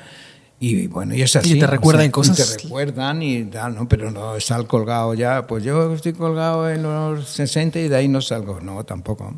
[0.61, 1.59] Y bueno, y es así.
[1.59, 2.37] te o recuerdan sea, y cosas.
[2.55, 3.89] Te recuerdan y tal, ¿no?
[3.89, 5.45] Pero no estar colgado ya.
[5.45, 8.61] Pues yo estoy colgado en los 60 y de ahí no salgo.
[8.61, 9.33] No, tampoco.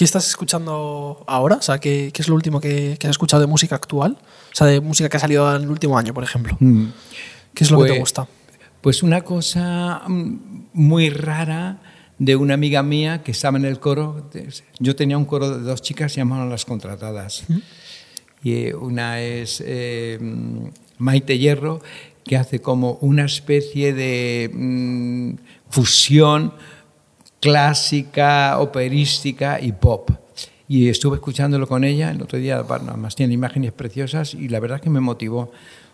[0.00, 1.56] ¿Qué estás escuchando ahora?
[1.56, 4.16] O sea, ¿qué, qué es lo último que, que has escuchado de música actual?
[4.50, 6.56] O sea, de música que ha salido en el último año, por ejemplo.
[6.58, 6.86] Mm.
[7.52, 8.26] ¿Qué es lo que te Pues- gusta?
[8.80, 11.82] Pues una cosa mm, muy rara
[12.18, 14.30] de una amiga mía que estaba en el coro.
[14.78, 17.44] Yo tenía un coro de dos chicas, se llamaban Las Contratadas.
[18.42, 21.82] Y eh, una es eh, mm, Maite Hierro,
[22.24, 25.32] que hace como una especie de mm,
[25.68, 26.54] fusión
[27.40, 30.10] clásica, operística y pop.
[30.68, 34.60] Y estuve escuchándolo con ella el otro día, bueno, además tiene imágenes preciosas y la
[34.60, 35.50] verdad que me motivó.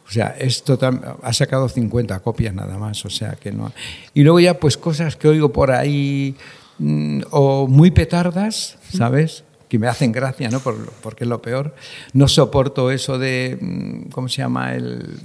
[0.07, 3.73] O sea, es total, ha sacado 50 copias nada más, o sea que no.
[4.15, 6.37] Y luego ya pues cosas que oigo por ahí
[6.79, 9.43] mm, o muy petardas, ¿sabes?
[9.69, 10.61] Que me hacen gracia, ¿no?
[10.61, 11.75] Por- porque es lo peor.
[12.13, 14.75] No soporto eso de, mm, ¿cómo se llama?
[14.75, 15.19] El,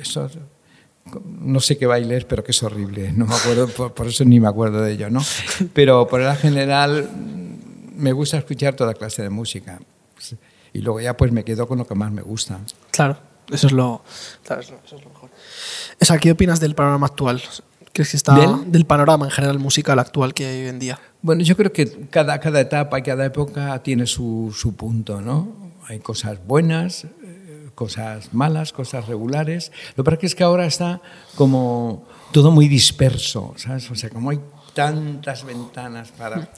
[0.00, 0.28] eso,
[1.40, 3.12] no sé qué baile es, pero que es horrible.
[3.12, 5.22] No me acuerdo, por, por eso ni me acuerdo de ello, ¿no?
[5.72, 7.08] Pero por la general
[7.96, 9.80] me gusta escuchar toda clase de música.
[10.72, 12.58] Y luego ya pues me quedo con lo que más me gusta.
[12.90, 13.18] Claro,
[13.50, 14.02] eso es lo,
[14.44, 15.30] claro, eso es lo mejor.
[16.00, 17.42] O sea, ¿qué opinas del panorama actual?
[17.92, 18.72] ¿Crees que está ¿Del?
[18.72, 20.98] del panorama en general musical actual que hay hoy en día?
[21.20, 25.72] Bueno, yo creo que cada, cada etapa y cada época tiene su, su punto, ¿no?
[25.88, 27.06] Hay cosas buenas,
[27.74, 29.72] cosas malas, cosas regulares.
[29.96, 31.00] Lo que pasa es que ahora está
[31.36, 33.90] como todo muy disperso, ¿sabes?
[33.90, 34.40] O sea, como hay
[34.74, 36.48] tantas ventanas para...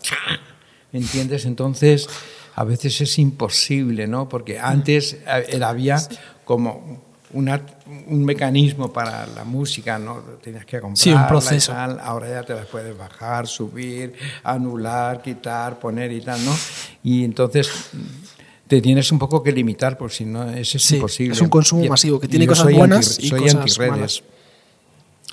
[0.93, 1.45] ¿Entiendes?
[1.45, 2.09] Entonces,
[2.55, 4.29] a veces es imposible, ¿no?
[4.29, 5.99] Porque antes eh, había
[6.45, 7.61] como una-
[8.07, 10.19] un mecanismo para la música, ¿no?
[10.41, 11.73] Tenías que comprar Sí, un proceso.
[11.73, 16.55] tal, ahora ya te las puedes bajar, subir, anular, quitar, poner y tal, ¿no?
[17.03, 17.69] Y entonces
[18.77, 21.35] te tienes un poco que limitar, por si no, es Sí, imposible.
[21.35, 23.91] es un consumo Y- masivo, que tiene cosas buenas anti- y soy cosas antirredes.
[23.93, 24.23] malas.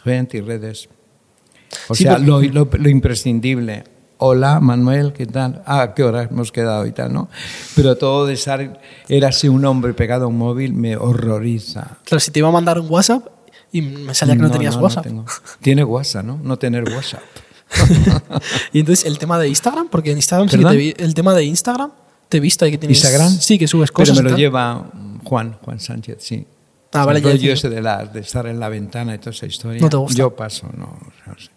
[0.04, 0.90] Soy antirredes.
[1.88, 3.84] O Sí, sea, porque- lo, lo- lo imprescindible.
[4.24, 5.64] Hola, Manuel, ¿qué tal?
[5.66, 7.28] Ah, ¿a qué hora hemos quedado y tal, no?
[7.76, 11.98] Pero todo de estar, era así un hombre pegado a un móvil, me horroriza.
[12.06, 13.26] Claro, si te iba a mandar un WhatsApp
[13.72, 15.06] y me salía que no, tenías WhatsApp.
[15.06, 15.26] tengo.
[15.62, 16.40] Tiene WhatsApp, ¿no?
[16.44, 17.22] No tener WhatsApp.
[18.74, 20.74] y entonces el tema de Instagram, porque en Instagram sí que ¿Perdón?
[20.74, 21.92] te vi, el tema de Instagram
[22.32, 23.30] te ahí que tienes ¿Instagram?
[23.30, 24.16] Sí, que subes cosas.
[24.16, 24.90] Pero me lo lleva
[25.26, 26.48] Juan, Juan Sánchez, sí.
[26.94, 27.54] Ah, vale, ya entiendo.
[27.54, 29.82] ese de, la, de estar en la ventana y toda esa historia.
[29.82, 30.18] No te gusta.
[30.18, 30.98] Yo paso, no.
[31.28, 31.50] no sé.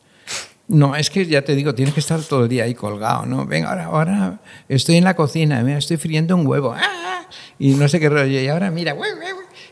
[0.67, 3.47] No, es que ya te digo, tienes que estar todo el día ahí colgado, ¿no?
[3.47, 7.29] Venga, ahora, ahora estoy en la cocina, mira, estoy friendo un huevo, ¡ah!
[7.59, 8.97] y no sé qué rollo, y ahora mira,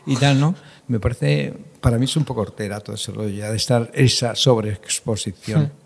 [0.05, 0.55] y tal, ¿no?
[0.87, 4.35] Me parece, para mí es un poco hortera todo ese rollo, ya de estar esa
[4.35, 5.71] sobreexposición.
[5.71, 5.82] Todo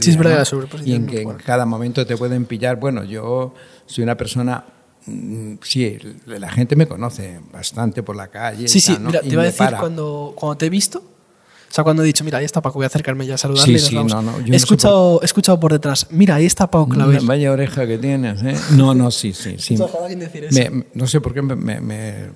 [0.00, 0.38] Sí, es verdad, ¿no?
[0.38, 2.78] la sobreexposición Y en que en cada momento te pueden pillar.
[2.80, 3.54] Bueno, yo
[3.86, 4.64] soy una persona.
[5.06, 8.68] mm, Sí, la gente me conoce bastante por la calle.
[8.68, 9.08] Sí, sí, tal, ¿no?
[9.10, 12.24] mira, te iba a decir cuando, cuando te he visto, o sea, cuando he dicho,
[12.24, 13.78] mira, ahí está Paco, voy a acercarme ya a saludarle.
[13.78, 17.22] Sí, sí, no, no, he, escuchado, he escuchado por detrás, mira, ahí está Pau Claver.
[17.22, 18.56] Vaya oreja que tienes, ¿eh?
[18.72, 19.54] No, no, sí, sí.
[19.58, 19.76] sí.
[20.16, 20.58] Decir eso.
[20.58, 22.26] Me- no sé por qué me, me-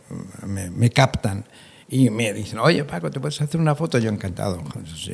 [0.70, 1.44] me- captan
[1.88, 3.98] y me dicen, oye Paco, ¿te puedes hacer una foto?
[3.98, 4.62] Yo encantado.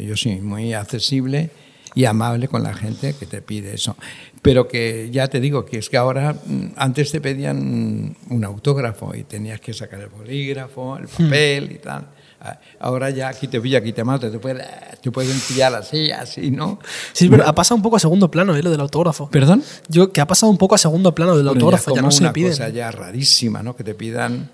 [0.02, 1.50] Yo soy muy accesible
[1.94, 3.96] y amable con la gente que te pide eso.
[4.42, 9.14] Pero que ya te digo que es que ahora, mm, antes te pedían un autógrafo
[9.14, 12.06] y tenías que sacar el bolígrafo, el papel y tal.
[12.42, 14.62] Ah, Ahora ya aquí te pilla, aquí te mata, te pueden,
[15.02, 16.78] te pueden pillar así, así, ¿no?
[17.12, 18.62] Sí, pero ha pasado un poco a segundo plano, ¿eh?
[18.62, 19.28] Lo del autógrafo.
[19.28, 19.62] ¿Perdón?
[19.88, 22.06] Yo, que ha pasado un poco a segundo plano del Bueno, autógrafo, es ya, como
[22.06, 22.50] no se una le piden.
[22.52, 23.76] cosa ya rarísima, ¿no?
[23.76, 24.50] Que te pidan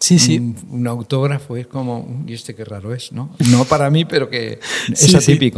[0.00, 0.38] Sí, sí.
[0.38, 3.34] un, un autógrafo, es como, y este qué raro es, ¿no?
[3.50, 4.58] No para mí, pero que
[4.92, 5.52] es Sí, sí.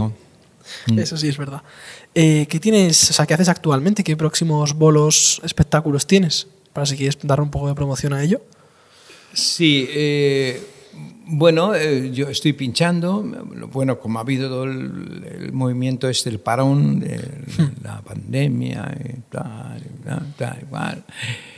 [0.87, 0.99] Mm.
[0.99, 1.63] Eso sí es verdad.
[2.15, 4.05] Eh, ¿Qué tienes, o sea, qué haces actualmente?
[4.05, 6.47] ¿Qué próximos bolos, espectáculos tienes?
[6.73, 8.43] Para si quieres dar un poco de promoción a ello.
[9.33, 10.63] Sí, eh,
[11.27, 13.23] bueno, eh, yo estoy pinchando.
[13.73, 17.21] Bueno, como ha habido todo el, el movimiento este, el parón de
[17.83, 21.05] la pandemia y tal, y tal, tal, igual.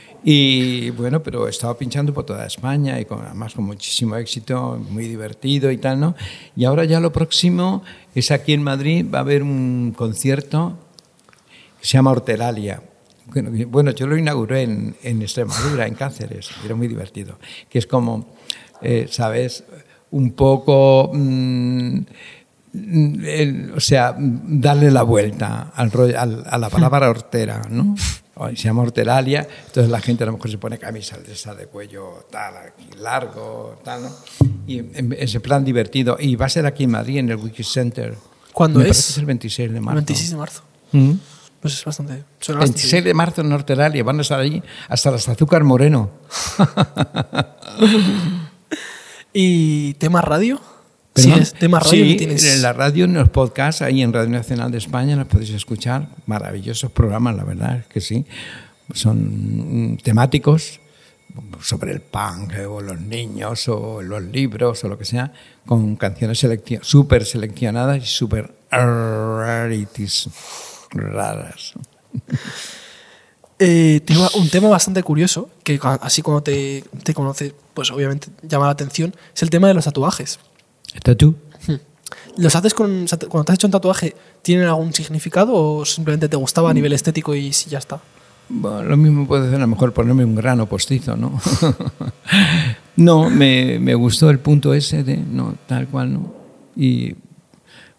[0.91, 5.07] bueno, pero he estado pinchando por toda España y con, además con muchísimo éxito, muy
[5.07, 6.15] divertido y tal, ¿no?
[6.55, 10.77] Y ahora ya lo próximo es aquí en Madrid, va a haber un concierto
[11.79, 12.81] que se llama Hortelalia.
[13.67, 17.39] Bueno, yo lo inauguré en, en Extremadura, en Cáceres, y era muy divertido.
[17.69, 18.27] Que es como,
[18.81, 19.63] eh, ¿sabes?
[20.11, 21.99] Un poco, mm,
[23.75, 27.95] o sea, darle la vuelta al, al- a la palabra hortera, ¿no?
[28.49, 31.67] Se llama horteralia, entonces la gente a lo mejor se pone camisas de esa de
[31.67, 34.09] cuello tal, aquí largo, tal, ¿no?
[34.67, 34.81] Y
[35.17, 36.17] ese plan divertido.
[36.19, 38.15] Y va a ser aquí en Madrid, en el Wiki Center.
[38.53, 38.89] ¿Cuándo Me es?
[38.89, 39.99] parece que es el 26 de marzo.
[39.99, 40.61] El 26 de marzo.
[40.91, 41.11] Mm.
[41.61, 42.23] Pues es bastante.
[42.39, 46.09] bastante 26 de marzo en Hortelalia, van a estar allí hasta las azúcar moreno.
[49.33, 50.59] ¿Y tema radio?
[51.13, 52.43] Sí, tienes?
[52.45, 56.07] en la radio, en los podcasts, ahí en Radio Nacional de España los podéis escuchar.
[56.25, 58.25] Maravillosos programas, la verdad es que sí.
[58.93, 60.79] Son mm, temáticos
[61.61, 65.33] sobre el punk o los niños o los libros o lo que sea,
[65.65, 66.45] con canciones
[66.81, 70.29] súper seleccionadas y súper rarities,
[70.91, 71.73] raras.
[73.63, 78.65] Eh, tengo un tema bastante curioso, que así como te, te conoce, pues obviamente llama
[78.65, 80.39] la atención, es el tema de los tatuajes.
[80.93, 81.35] ¿Está tú?
[82.37, 86.37] ¿Los haces con, cuando te has hecho un tatuaje, ¿tienen algún significado o simplemente te
[86.37, 88.01] gustaba a nivel estético y ya está?
[88.49, 91.39] Bueno, lo mismo puede hacer a lo mejor ponerme un grano postizo, ¿no?
[92.97, 96.33] no, me, me gustó el punto ese de, no, tal cual, ¿no?
[96.75, 97.15] Y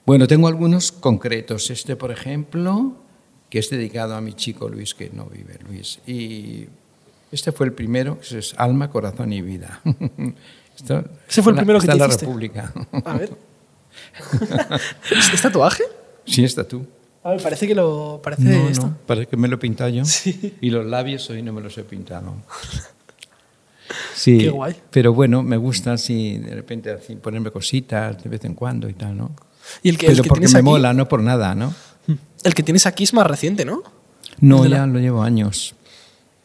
[0.04, 1.70] bueno, tengo algunos concretos.
[1.70, 2.94] Este, por ejemplo,
[3.48, 6.00] que es dedicado a mi chico Luis, que no vive Luis.
[6.06, 6.66] Y
[7.30, 9.80] este fue el primero, que es Alma, Corazón y Vida.
[10.76, 12.26] Esto- Ese fue el primero que está te la hiciste.
[12.26, 12.72] República.
[13.04, 13.32] A ver.
[15.10, 15.84] ¿Es, es tatuaje?
[16.26, 16.84] sí, está tú.
[17.24, 18.20] A ver, parece que lo.
[18.22, 18.86] Parece No, esto.
[18.86, 20.04] no, parece que me lo he pintado yo.
[20.04, 20.56] Sí.
[20.60, 22.34] Y los labios hoy no me los he pintado.
[24.14, 24.74] Sí, Qué guay.
[24.90, 28.94] pero bueno, me gusta así, de repente así, ponerme cositas de vez en cuando y
[28.94, 29.32] tal, ¿no?
[29.82, 31.74] Y el que, el pero que porque me aquí, mola, no por nada, ¿no?
[32.42, 33.82] El que tienes aquí es más reciente, ¿no?
[34.40, 35.74] No, ya la- lo llevo años.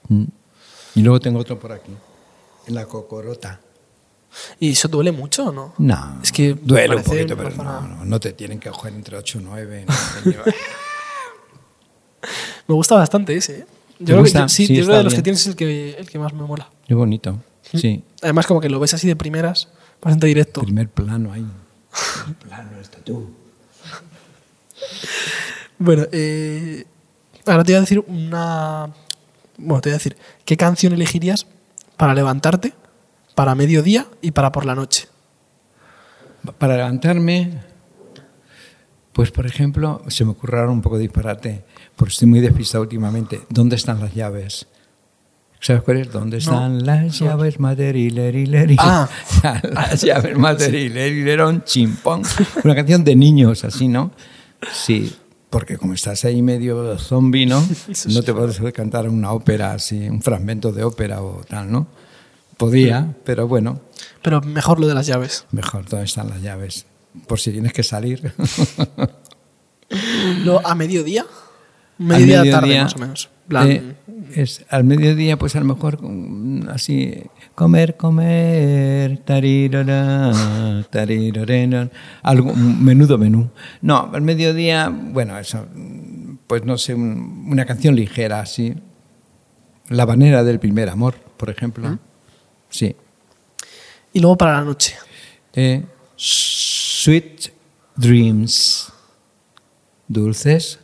[0.10, 0.24] Mm.
[0.96, 1.92] Y luego tengo otro por aquí,
[2.68, 3.62] en la cocorota.
[4.60, 5.74] ¿Y eso duele mucho o no?
[5.78, 9.18] No, Es que duele un poquito, pero no, no, no te tienen que coger entre
[9.18, 9.86] 8 y 9.
[12.68, 13.66] Me gusta bastante ese, ¿eh?
[13.98, 14.50] ¿Te Yo creo que gusta?
[14.50, 16.44] sí, Sí, yo creo de los que tienes es el que, el que más me
[16.44, 16.70] mola.
[16.88, 17.40] Qué bonito,
[17.74, 18.04] sí.
[18.22, 19.70] Además, como que lo ves así de primeras,
[20.02, 20.62] bastante directo.
[20.62, 21.46] Primer plano ahí.
[22.24, 23.32] Primer plano, está tú.
[25.80, 26.86] Bueno, eh,
[27.46, 28.90] ahora te voy a decir una.
[29.58, 31.48] Bueno, te voy a decir, ¿qué canción elegirías
[31.96, 32.74] para levantarte,
[33.38, 35.08] para mediodía y para por la noche?
[36.58, 37.62] Para levantarme,
[39.14, 41.64] pues por ejemplo, se me ocurre ahora un poco disparate,
[41.96, 43.42] porque estoy muy despistado últimamente.
[43.50, 44.66] ¿Dónde están las llaves?
[45.60, 46.12] ¿Sabes cuál es?
[46.12, 48.76] ¿Dónde están las llaves, maderileri?
[48.80, 49.08] Ah.
[49.72, 52.24] las llaves, maderileri, chimpón.
[52.64, 54.14] Una canción de niños, así, ¿no?
[54.72, 55.16] Sí,
[55.52, 57.64] porque como estás ahí medio zombie, ¿no?
[58.08, 61.86] No te puedes cantar una ópera así, un fragmento de ópera o tal, ¿no?
[62.58, 63.80] Podía, pero bueno,
[64.24, 65.46] Pero mejor lo de las llaves.
[65.52, 66.86] Mejor, ¿dónde están las llaves?
[67.28, 68.34] Por si tienes que salir.
[70.44, 71.26] Lo, ¿A mediodía?
[71.98, 73.30] Mediodía, Al tarde, mediodía, más o menos.
[73.48, 73.96] Plan- eh,
[74.36, 77.24] es, al mediodía, pues a lo mejor mm, así,
[77.56, 81.90] comer, comer, tarirara, tarirarena,
[82.22, 83.50] algo, menudo menú.
[83.82, 88.74] No, al mediodía, bueno, eso, mm, pues no sé, un- una canción ligera, así.
[89.90, 91.98] La banera del primer amor, por ejemplo.
[92.70, 92.96] Sí.
[94.14, 94.96] Y luego para la noche.
[95.54, 95.84] Eh,
[96.16, 97.52] sweet
[97.96, 98.92] Dreams.
[100.08, 100.80] Dulces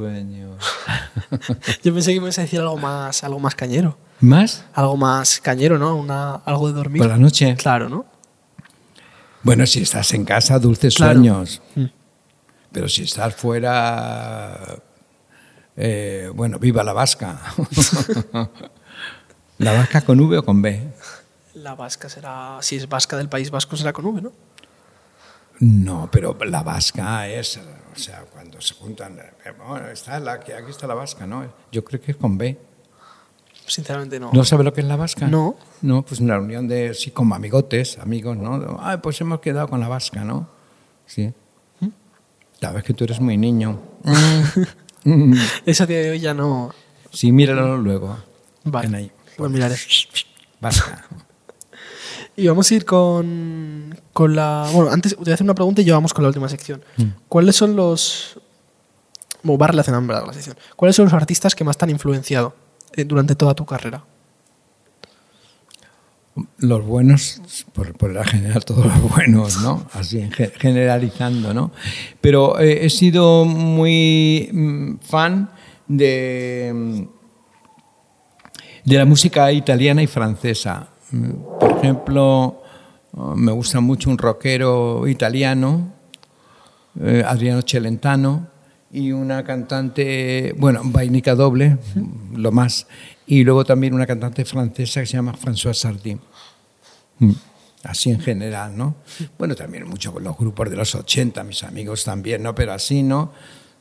[0.00, 0.56] sueños.
[1.82, 3.96] Yo pensé que me ibas a decir algo más, algo más cañero.
[4.20, 4.64] ¿Más?
[4.74, 5.96] Algo más cañero, ¿no?
[5.96, 7.02] Una, algo de dormir.
[7.02, 7.54] Por la noche.
[7.56, 8.06] Claro, ¿no?
[9.42, 11.14] Bueno, si estás en casa, dulces Claro.
[11.14, 11.62] sueños.
[11.74, 11.84] Mm.
[12.72, 14.78] Pero si estás fuera,
[15.76, 17.40] eh, bueno, viva la vasca.
[19.60, 20.80] ¿La vasca con V o con B?
[21.54, 22.58] La vasca será.
[22.62, 24.32] Si es vasca del País Vasco, será con V, ¿no?
[25.60, 30.52] No, pero la vasca es, o sea, cuando se juntan, eh, bueno, está la, aquí
[30.70, 31.44] está la vasca, ¿no?
[31.70, 32.58] Yo creo que es con B.
[33.66, 34.30] Sinceramente no.
[34.32, 35.26] ¿No sabe lo que es la vasca?
[35.26, 35.56] No.
[35.82, 38.78] No, pues una reunión de, sí, como amigotes, amigos, ¿no?
[38.80, 40.48] Ay, pues hemos quedado con la vasca, ¿no?
[41.06, 41.34] Sí.
[41.80, 43.78] Vez que tú eres muy niño.
[45.02, 45.32] Mm.
[45.64, 46.74] Esa día de hoy ya no.
[47.10, 48.18] Sí, míralo luego.
[48.64, 48.86] Vale.
[48.86, 49.12] Ven ahí.
[50.60, 51.06] Vasca.
[52.36, 54.68] Y vamos a ir con, con la.
[54.72, 56.82] Bueno, antes te voy a hacer una pregunta y ya vamos con la última sección.
[56.96, 57.04] Mm.
[57.28, 58.38] ¿Cuáles son los.
[59.42, 59.68] Bueno, va
[60.20, 60.56] con la sección.
[60.76, 62.54] ¿Cuáles son los artistas que más te han influenciado
[62.94, 64.04] eh, durante toda tu carrera?
[66.58, 67.42] Los buenos,
[67.74, 69.86] por, por la general, todos los buenos, ¿no?
[69.92, 71.72] Así, en ge- generalizando, ¿no?
[72.20, 75.50] Pero eh, he sido muy mm, fan
[75.88, 77.02] de, mm,
[78.84, 80.88] de la música italiana y francesa.
[81.58, 82.62] Por ejemplo,
[83.36, 85.92] me gusta mucho un rockero italiano,
[87.00, 88.48] eh, Adriano Celentano,
[88.92, 91.78] y una cantante, bueno, vainica doble,
[92.34, 92.86] lo más,
[93.26, 96.18] y luego también una cantante francesa que se llama François Sardy.
[97.20, 97.32] Mm,
[97.82, 98.96] Así en general, ¿no?
[99.38, 102.54] Bueno, también mucho con los grupos de los 80, mis amigos también, ¿no?
[102.54, 103.32] Pero así, ¿no?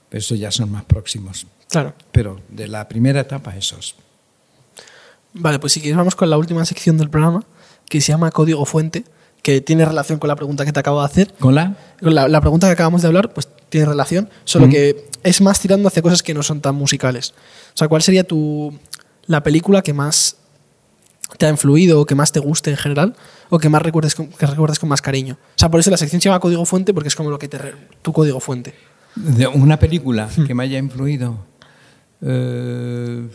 [0.07, 1.45] Pero esos ya son más próximos.
[1.69, 1.93] Claro.
[2.11, 3.95] Pero de la primera etapa, esos.
[5.33, 7.43] Vale, pues si quieres vamos con la última sección del programa,
[7.87, 9.03] que se llama Código Fuente,
[9.43, 11.33] que tiene relación con la pregunta que te acabo de hacer.
[11.39, 11.75] ¿Con la?
[12.01, 14.71] Con La, la pregunta que acabamos de hablar, pues tiene relación, solo Mm.
[14.71, 17.33] que es más tirando hacia cosas que no son tan musicales.
[17.73, 18.77] O sea, ¿cuál sería tu
[19.27, 20.35] la película que más
[21.37, 23.15] te ha influido o que más te guste en general
[23.49, 25.37] o que más recuerdes con, que recuerdes con más cariño?
[25.39, 27.47] O sea, por eso la sección se llama Código Fuente porque es como lo que
[27.47, 27.59] te
[28.01, 28.73] tu código fuente.
[29.15, 31.37] De una película que me haya influido.
[32.21, 33.27] Eh,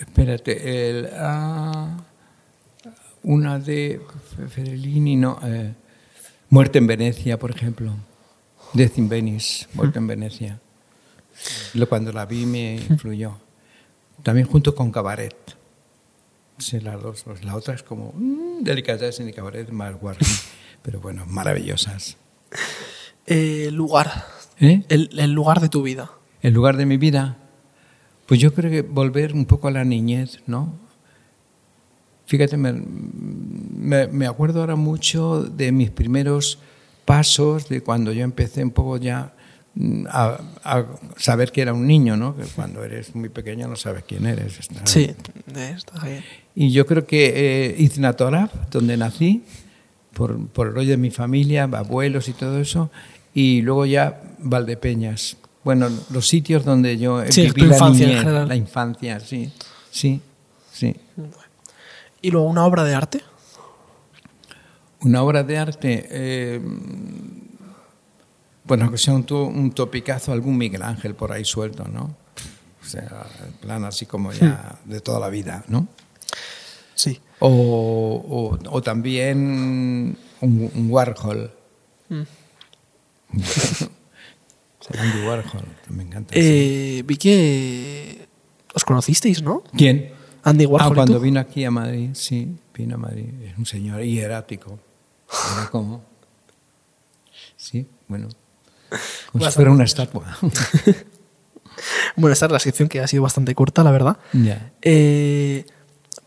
[0.00, 1.98] espérate, el, ah,
[3.22, 4.00] una de
[4.48, 5.38] Fellini, no.
[5.44, 5.74] eh,
[6.48, 7.94] Muerte en Venecia, por ejemplo.
[8.72, 10.60] Death in Venice, Muerte en Venecia.
[11.88, 13.36] Cuando la vi me influyó.
[14.22, 15.36] También junto con Cabaret.
[16.58, 17.22] Sí, las dos.
[17.22, 20.26] Pues La otra es como mm, Delicatessen y Cabaret más guardia.
[20.82, 22.16] Pero bueno, maravillosas.
[23.26, 24.26] Eh, lugar.
[24.60, 24.82] ¿Eh?
[24.88, 26.10] El, el lugar de tu vida.
[26.42, 27.38] el lugar de mi vida,
[28.30, 30.72] pues yo creo que volver un poco a la niñez, ¿no?
[32.26, 36.60] Fíjate, me, me- me acuerdo ahora mucho de mis primeros
[37.04, 39.32] pasos, de cuando yo empecé un poco ya
[39.74, 42.36] mm, a, a saber que era un niño, ¿no?
[42.36, 44.60] Que cuando eres muy pequeño no sabes quién eres.
[44.60, 45.10] está- Sí,
[45.52, 46.22] de esta, bien.
[46.54, 47.32] Y yo creo que
[47.66, 49.42] eh, Iznatoraf, donde nací,
[50.14, 52.92] por, por el rollo de mi familia, abuelos y todo eso,
[53.34, 55.36] y luego ya Valdepeñas.
[55.64, 58.48] Bueno, los sitios donde yo Sí, viví tu la infancia en niñez, general.
[58.48, 59.52] la infancia, sí,
[59.90, 60.20] sí,
[60.72, 60.96] sí.
[62.22, 63.20] Y luego una obra de arte.
[65.02, 66.60] Una obra de arte, eh,
[68.64, 72.14] bueno, que sea un, un topicazo, algún Miguel Ángel por ahí suelto, ¿no?
[72.82, 75.88] O sea, en plan así como ya de toda la vida, ¿no?
[76.94, 77.20] Sí.
[77.38, 79.38] O, o- o también
[80.40, 81.50] un, un Warhol.
[82.10, 82.22] Mm.
[84.98, 86.34] Andy Warhol, me encanta.
[86.36, 88.28] Eh, vi que
[88.74, 89.62] os conocisteis, ¿no?
[89.76, 90.12] ¿Quién?
[90.42, 90.88] Andy Warhol.
[90.88, 91.20] Ah, y cuando tú.
[91.20, 93.28] vino aquí a Madrid, sí, vino a Madrid.
[93.44, 94.78] Es un señor hierático.
[95.56, 96.02] Era como.
[97.56, 98.28] Sí, bueno.
[99.30, 100.38] Como si fuera una estatua.
[102.16, 104.18] Bueno, esta es la sección que ha sido bastante corta, la verdad.
[104.34, 104.70] ya.
[104.82, 105.64] Eh,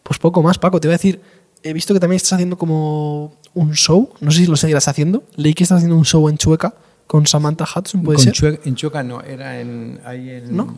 [0.01, 0.79] pues poco más, Paco.
[0.79, 1.21] Te voy a decir,
[1.61, 4.11] he visto que también estás haciendo como un show.
[4.19, 5.23] No sé si lo seguirás haciendo.
[5.35, 6.73] Leí que estás haciendo un show en Chueca
[7.07, 8.61] con Samantha Hudson, ¿puede Con ser?
[8.65, 10.77] En Chueca no, era en, ahí en, ¿No?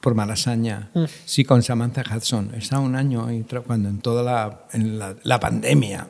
[0.00, 0.90] por Malasaña.
[0.94, 1.04] Mm.
[1.24, 2.52] Sí, con Samantha Hudson.
[2.54, 6.08] Estaba un año ahí cuando en toda la, en la, la pandemia.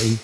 [0.00, 0.18] ahí,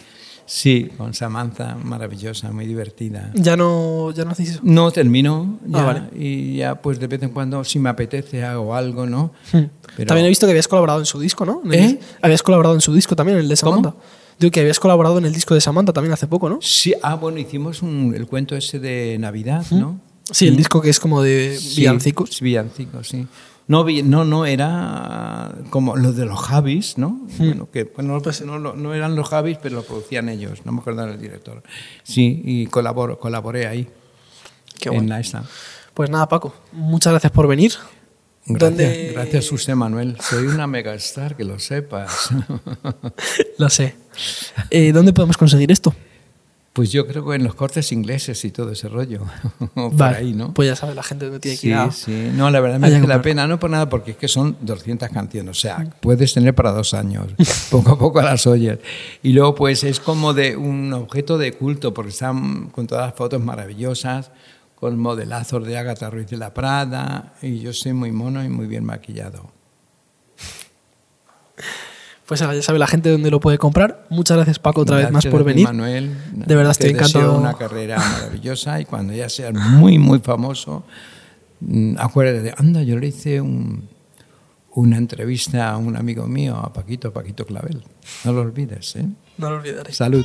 [0.44, 3.30] Sí, con Samantha, maravillosa, muy divertida.
[3.34, 4.60] ¿Ya no, ya no hacéis eso?
[4.62, 6.02] No, termino ya, Ah, vale.
[6.14, 9.32] y ya pues de vez en cuando, si me apetece, hago algo, ¿no?
[9.52, 9.60] Hmm.
[9.96, 11.62] Pero- También he visto que habías colaborado en su disco, ¿no?
[11.72, 11.98] ¿Eh?
[12.20, 13.96] Habías colaborado en su disco también, en el de ¿Cómo?
[14.43, 16.59] Digo que habías colaborado en el disco de Samantha también hace poco, ¿no?
[16.61, 20.01] Sí, ah, bueno, hicimos un- el cuento ese de Navidad, ¿no?
[20.30, 22.40] Sí, el disco que es como de Sí, villancicos.
[22.40, 23.26] villancicos, sí.
[23.68, 27.20] No, no, no, era como los de los Javis, ¿no?
[27.38, 30.80] Bueno, que bueno, pues no, no- eran los Javis, pero lo producían ellos, no me
[30.80, 31.62] acuerdo del director.
[32.03, 33.86] Sí, y colaboro, colaboré ahí,
[34.80, 35.07] Qué en guay.
[35.07, 35.45] la isla.
[35.95, 37.74] Pues nada, Paco, muchas gracias por venir.
[38.45, 40.16] Gracias, ¿Dónde- gracias José Manuel.
[40.20, 42.30] Soy una megastar, que lo sepas.
[43.59, 43.95] Lo sé.
[44.70, 45.95] Eh, ¿Dónde podemos conseguir esto?
[46.74, 49.20] Pues yo creo que en los cortes ingleses y todo ese rollo.
[49.74, 50.53] Por Vale, ahí, ¿no?
[50.55, 51.74] Pues ya sabe la gente dónde tiene que Sí, ir.
[51.74, 52.30] a- sí.
[52.34, 54.57] No, la verdad me que merece la pena, no por nada, porque es que son
[54.62, 55.51] 200 canciones.
[55.57, 57.26] O sea, puedes tener para dos años.
[57.70, 58.78] Poco a poco las oyes.
[59.22, 63.14] Y luego, pues es como de un objeto de culto, porque están con todas las
[63.14, 64.30] fotos maravillosas,
[64.83, 67.35] con modelazos de Agatha Ruiz de la Prada.
[67.41, 69.49] Y yo soy muy mono y muy bien maquillado.
[72.26, 74.07] Pues ya sabe la gente dónde lo puede comprar.
[74.11, 75.66] Muchas gracias, Paco, otra vez más Gracias por venir.
[75.66, 76.16] Manuel.
[76.35, 77.39] De verdad estoy encantado.
[77.39, 80.83] una carrera maravillosa y cuando ya seas muy, muy famoso,
[81.61, 83.89] mm, acuérdate, anda, yo le hice un-
[84.74, 87.85] una entrevista a un amigo mío, a Paquito, Paquito Clavel.
[88.24, 89.07] No lo olvides, ¿eh?
[89.39, 89.93] No lo olvidaré.
[89.93, 90.24] Salud.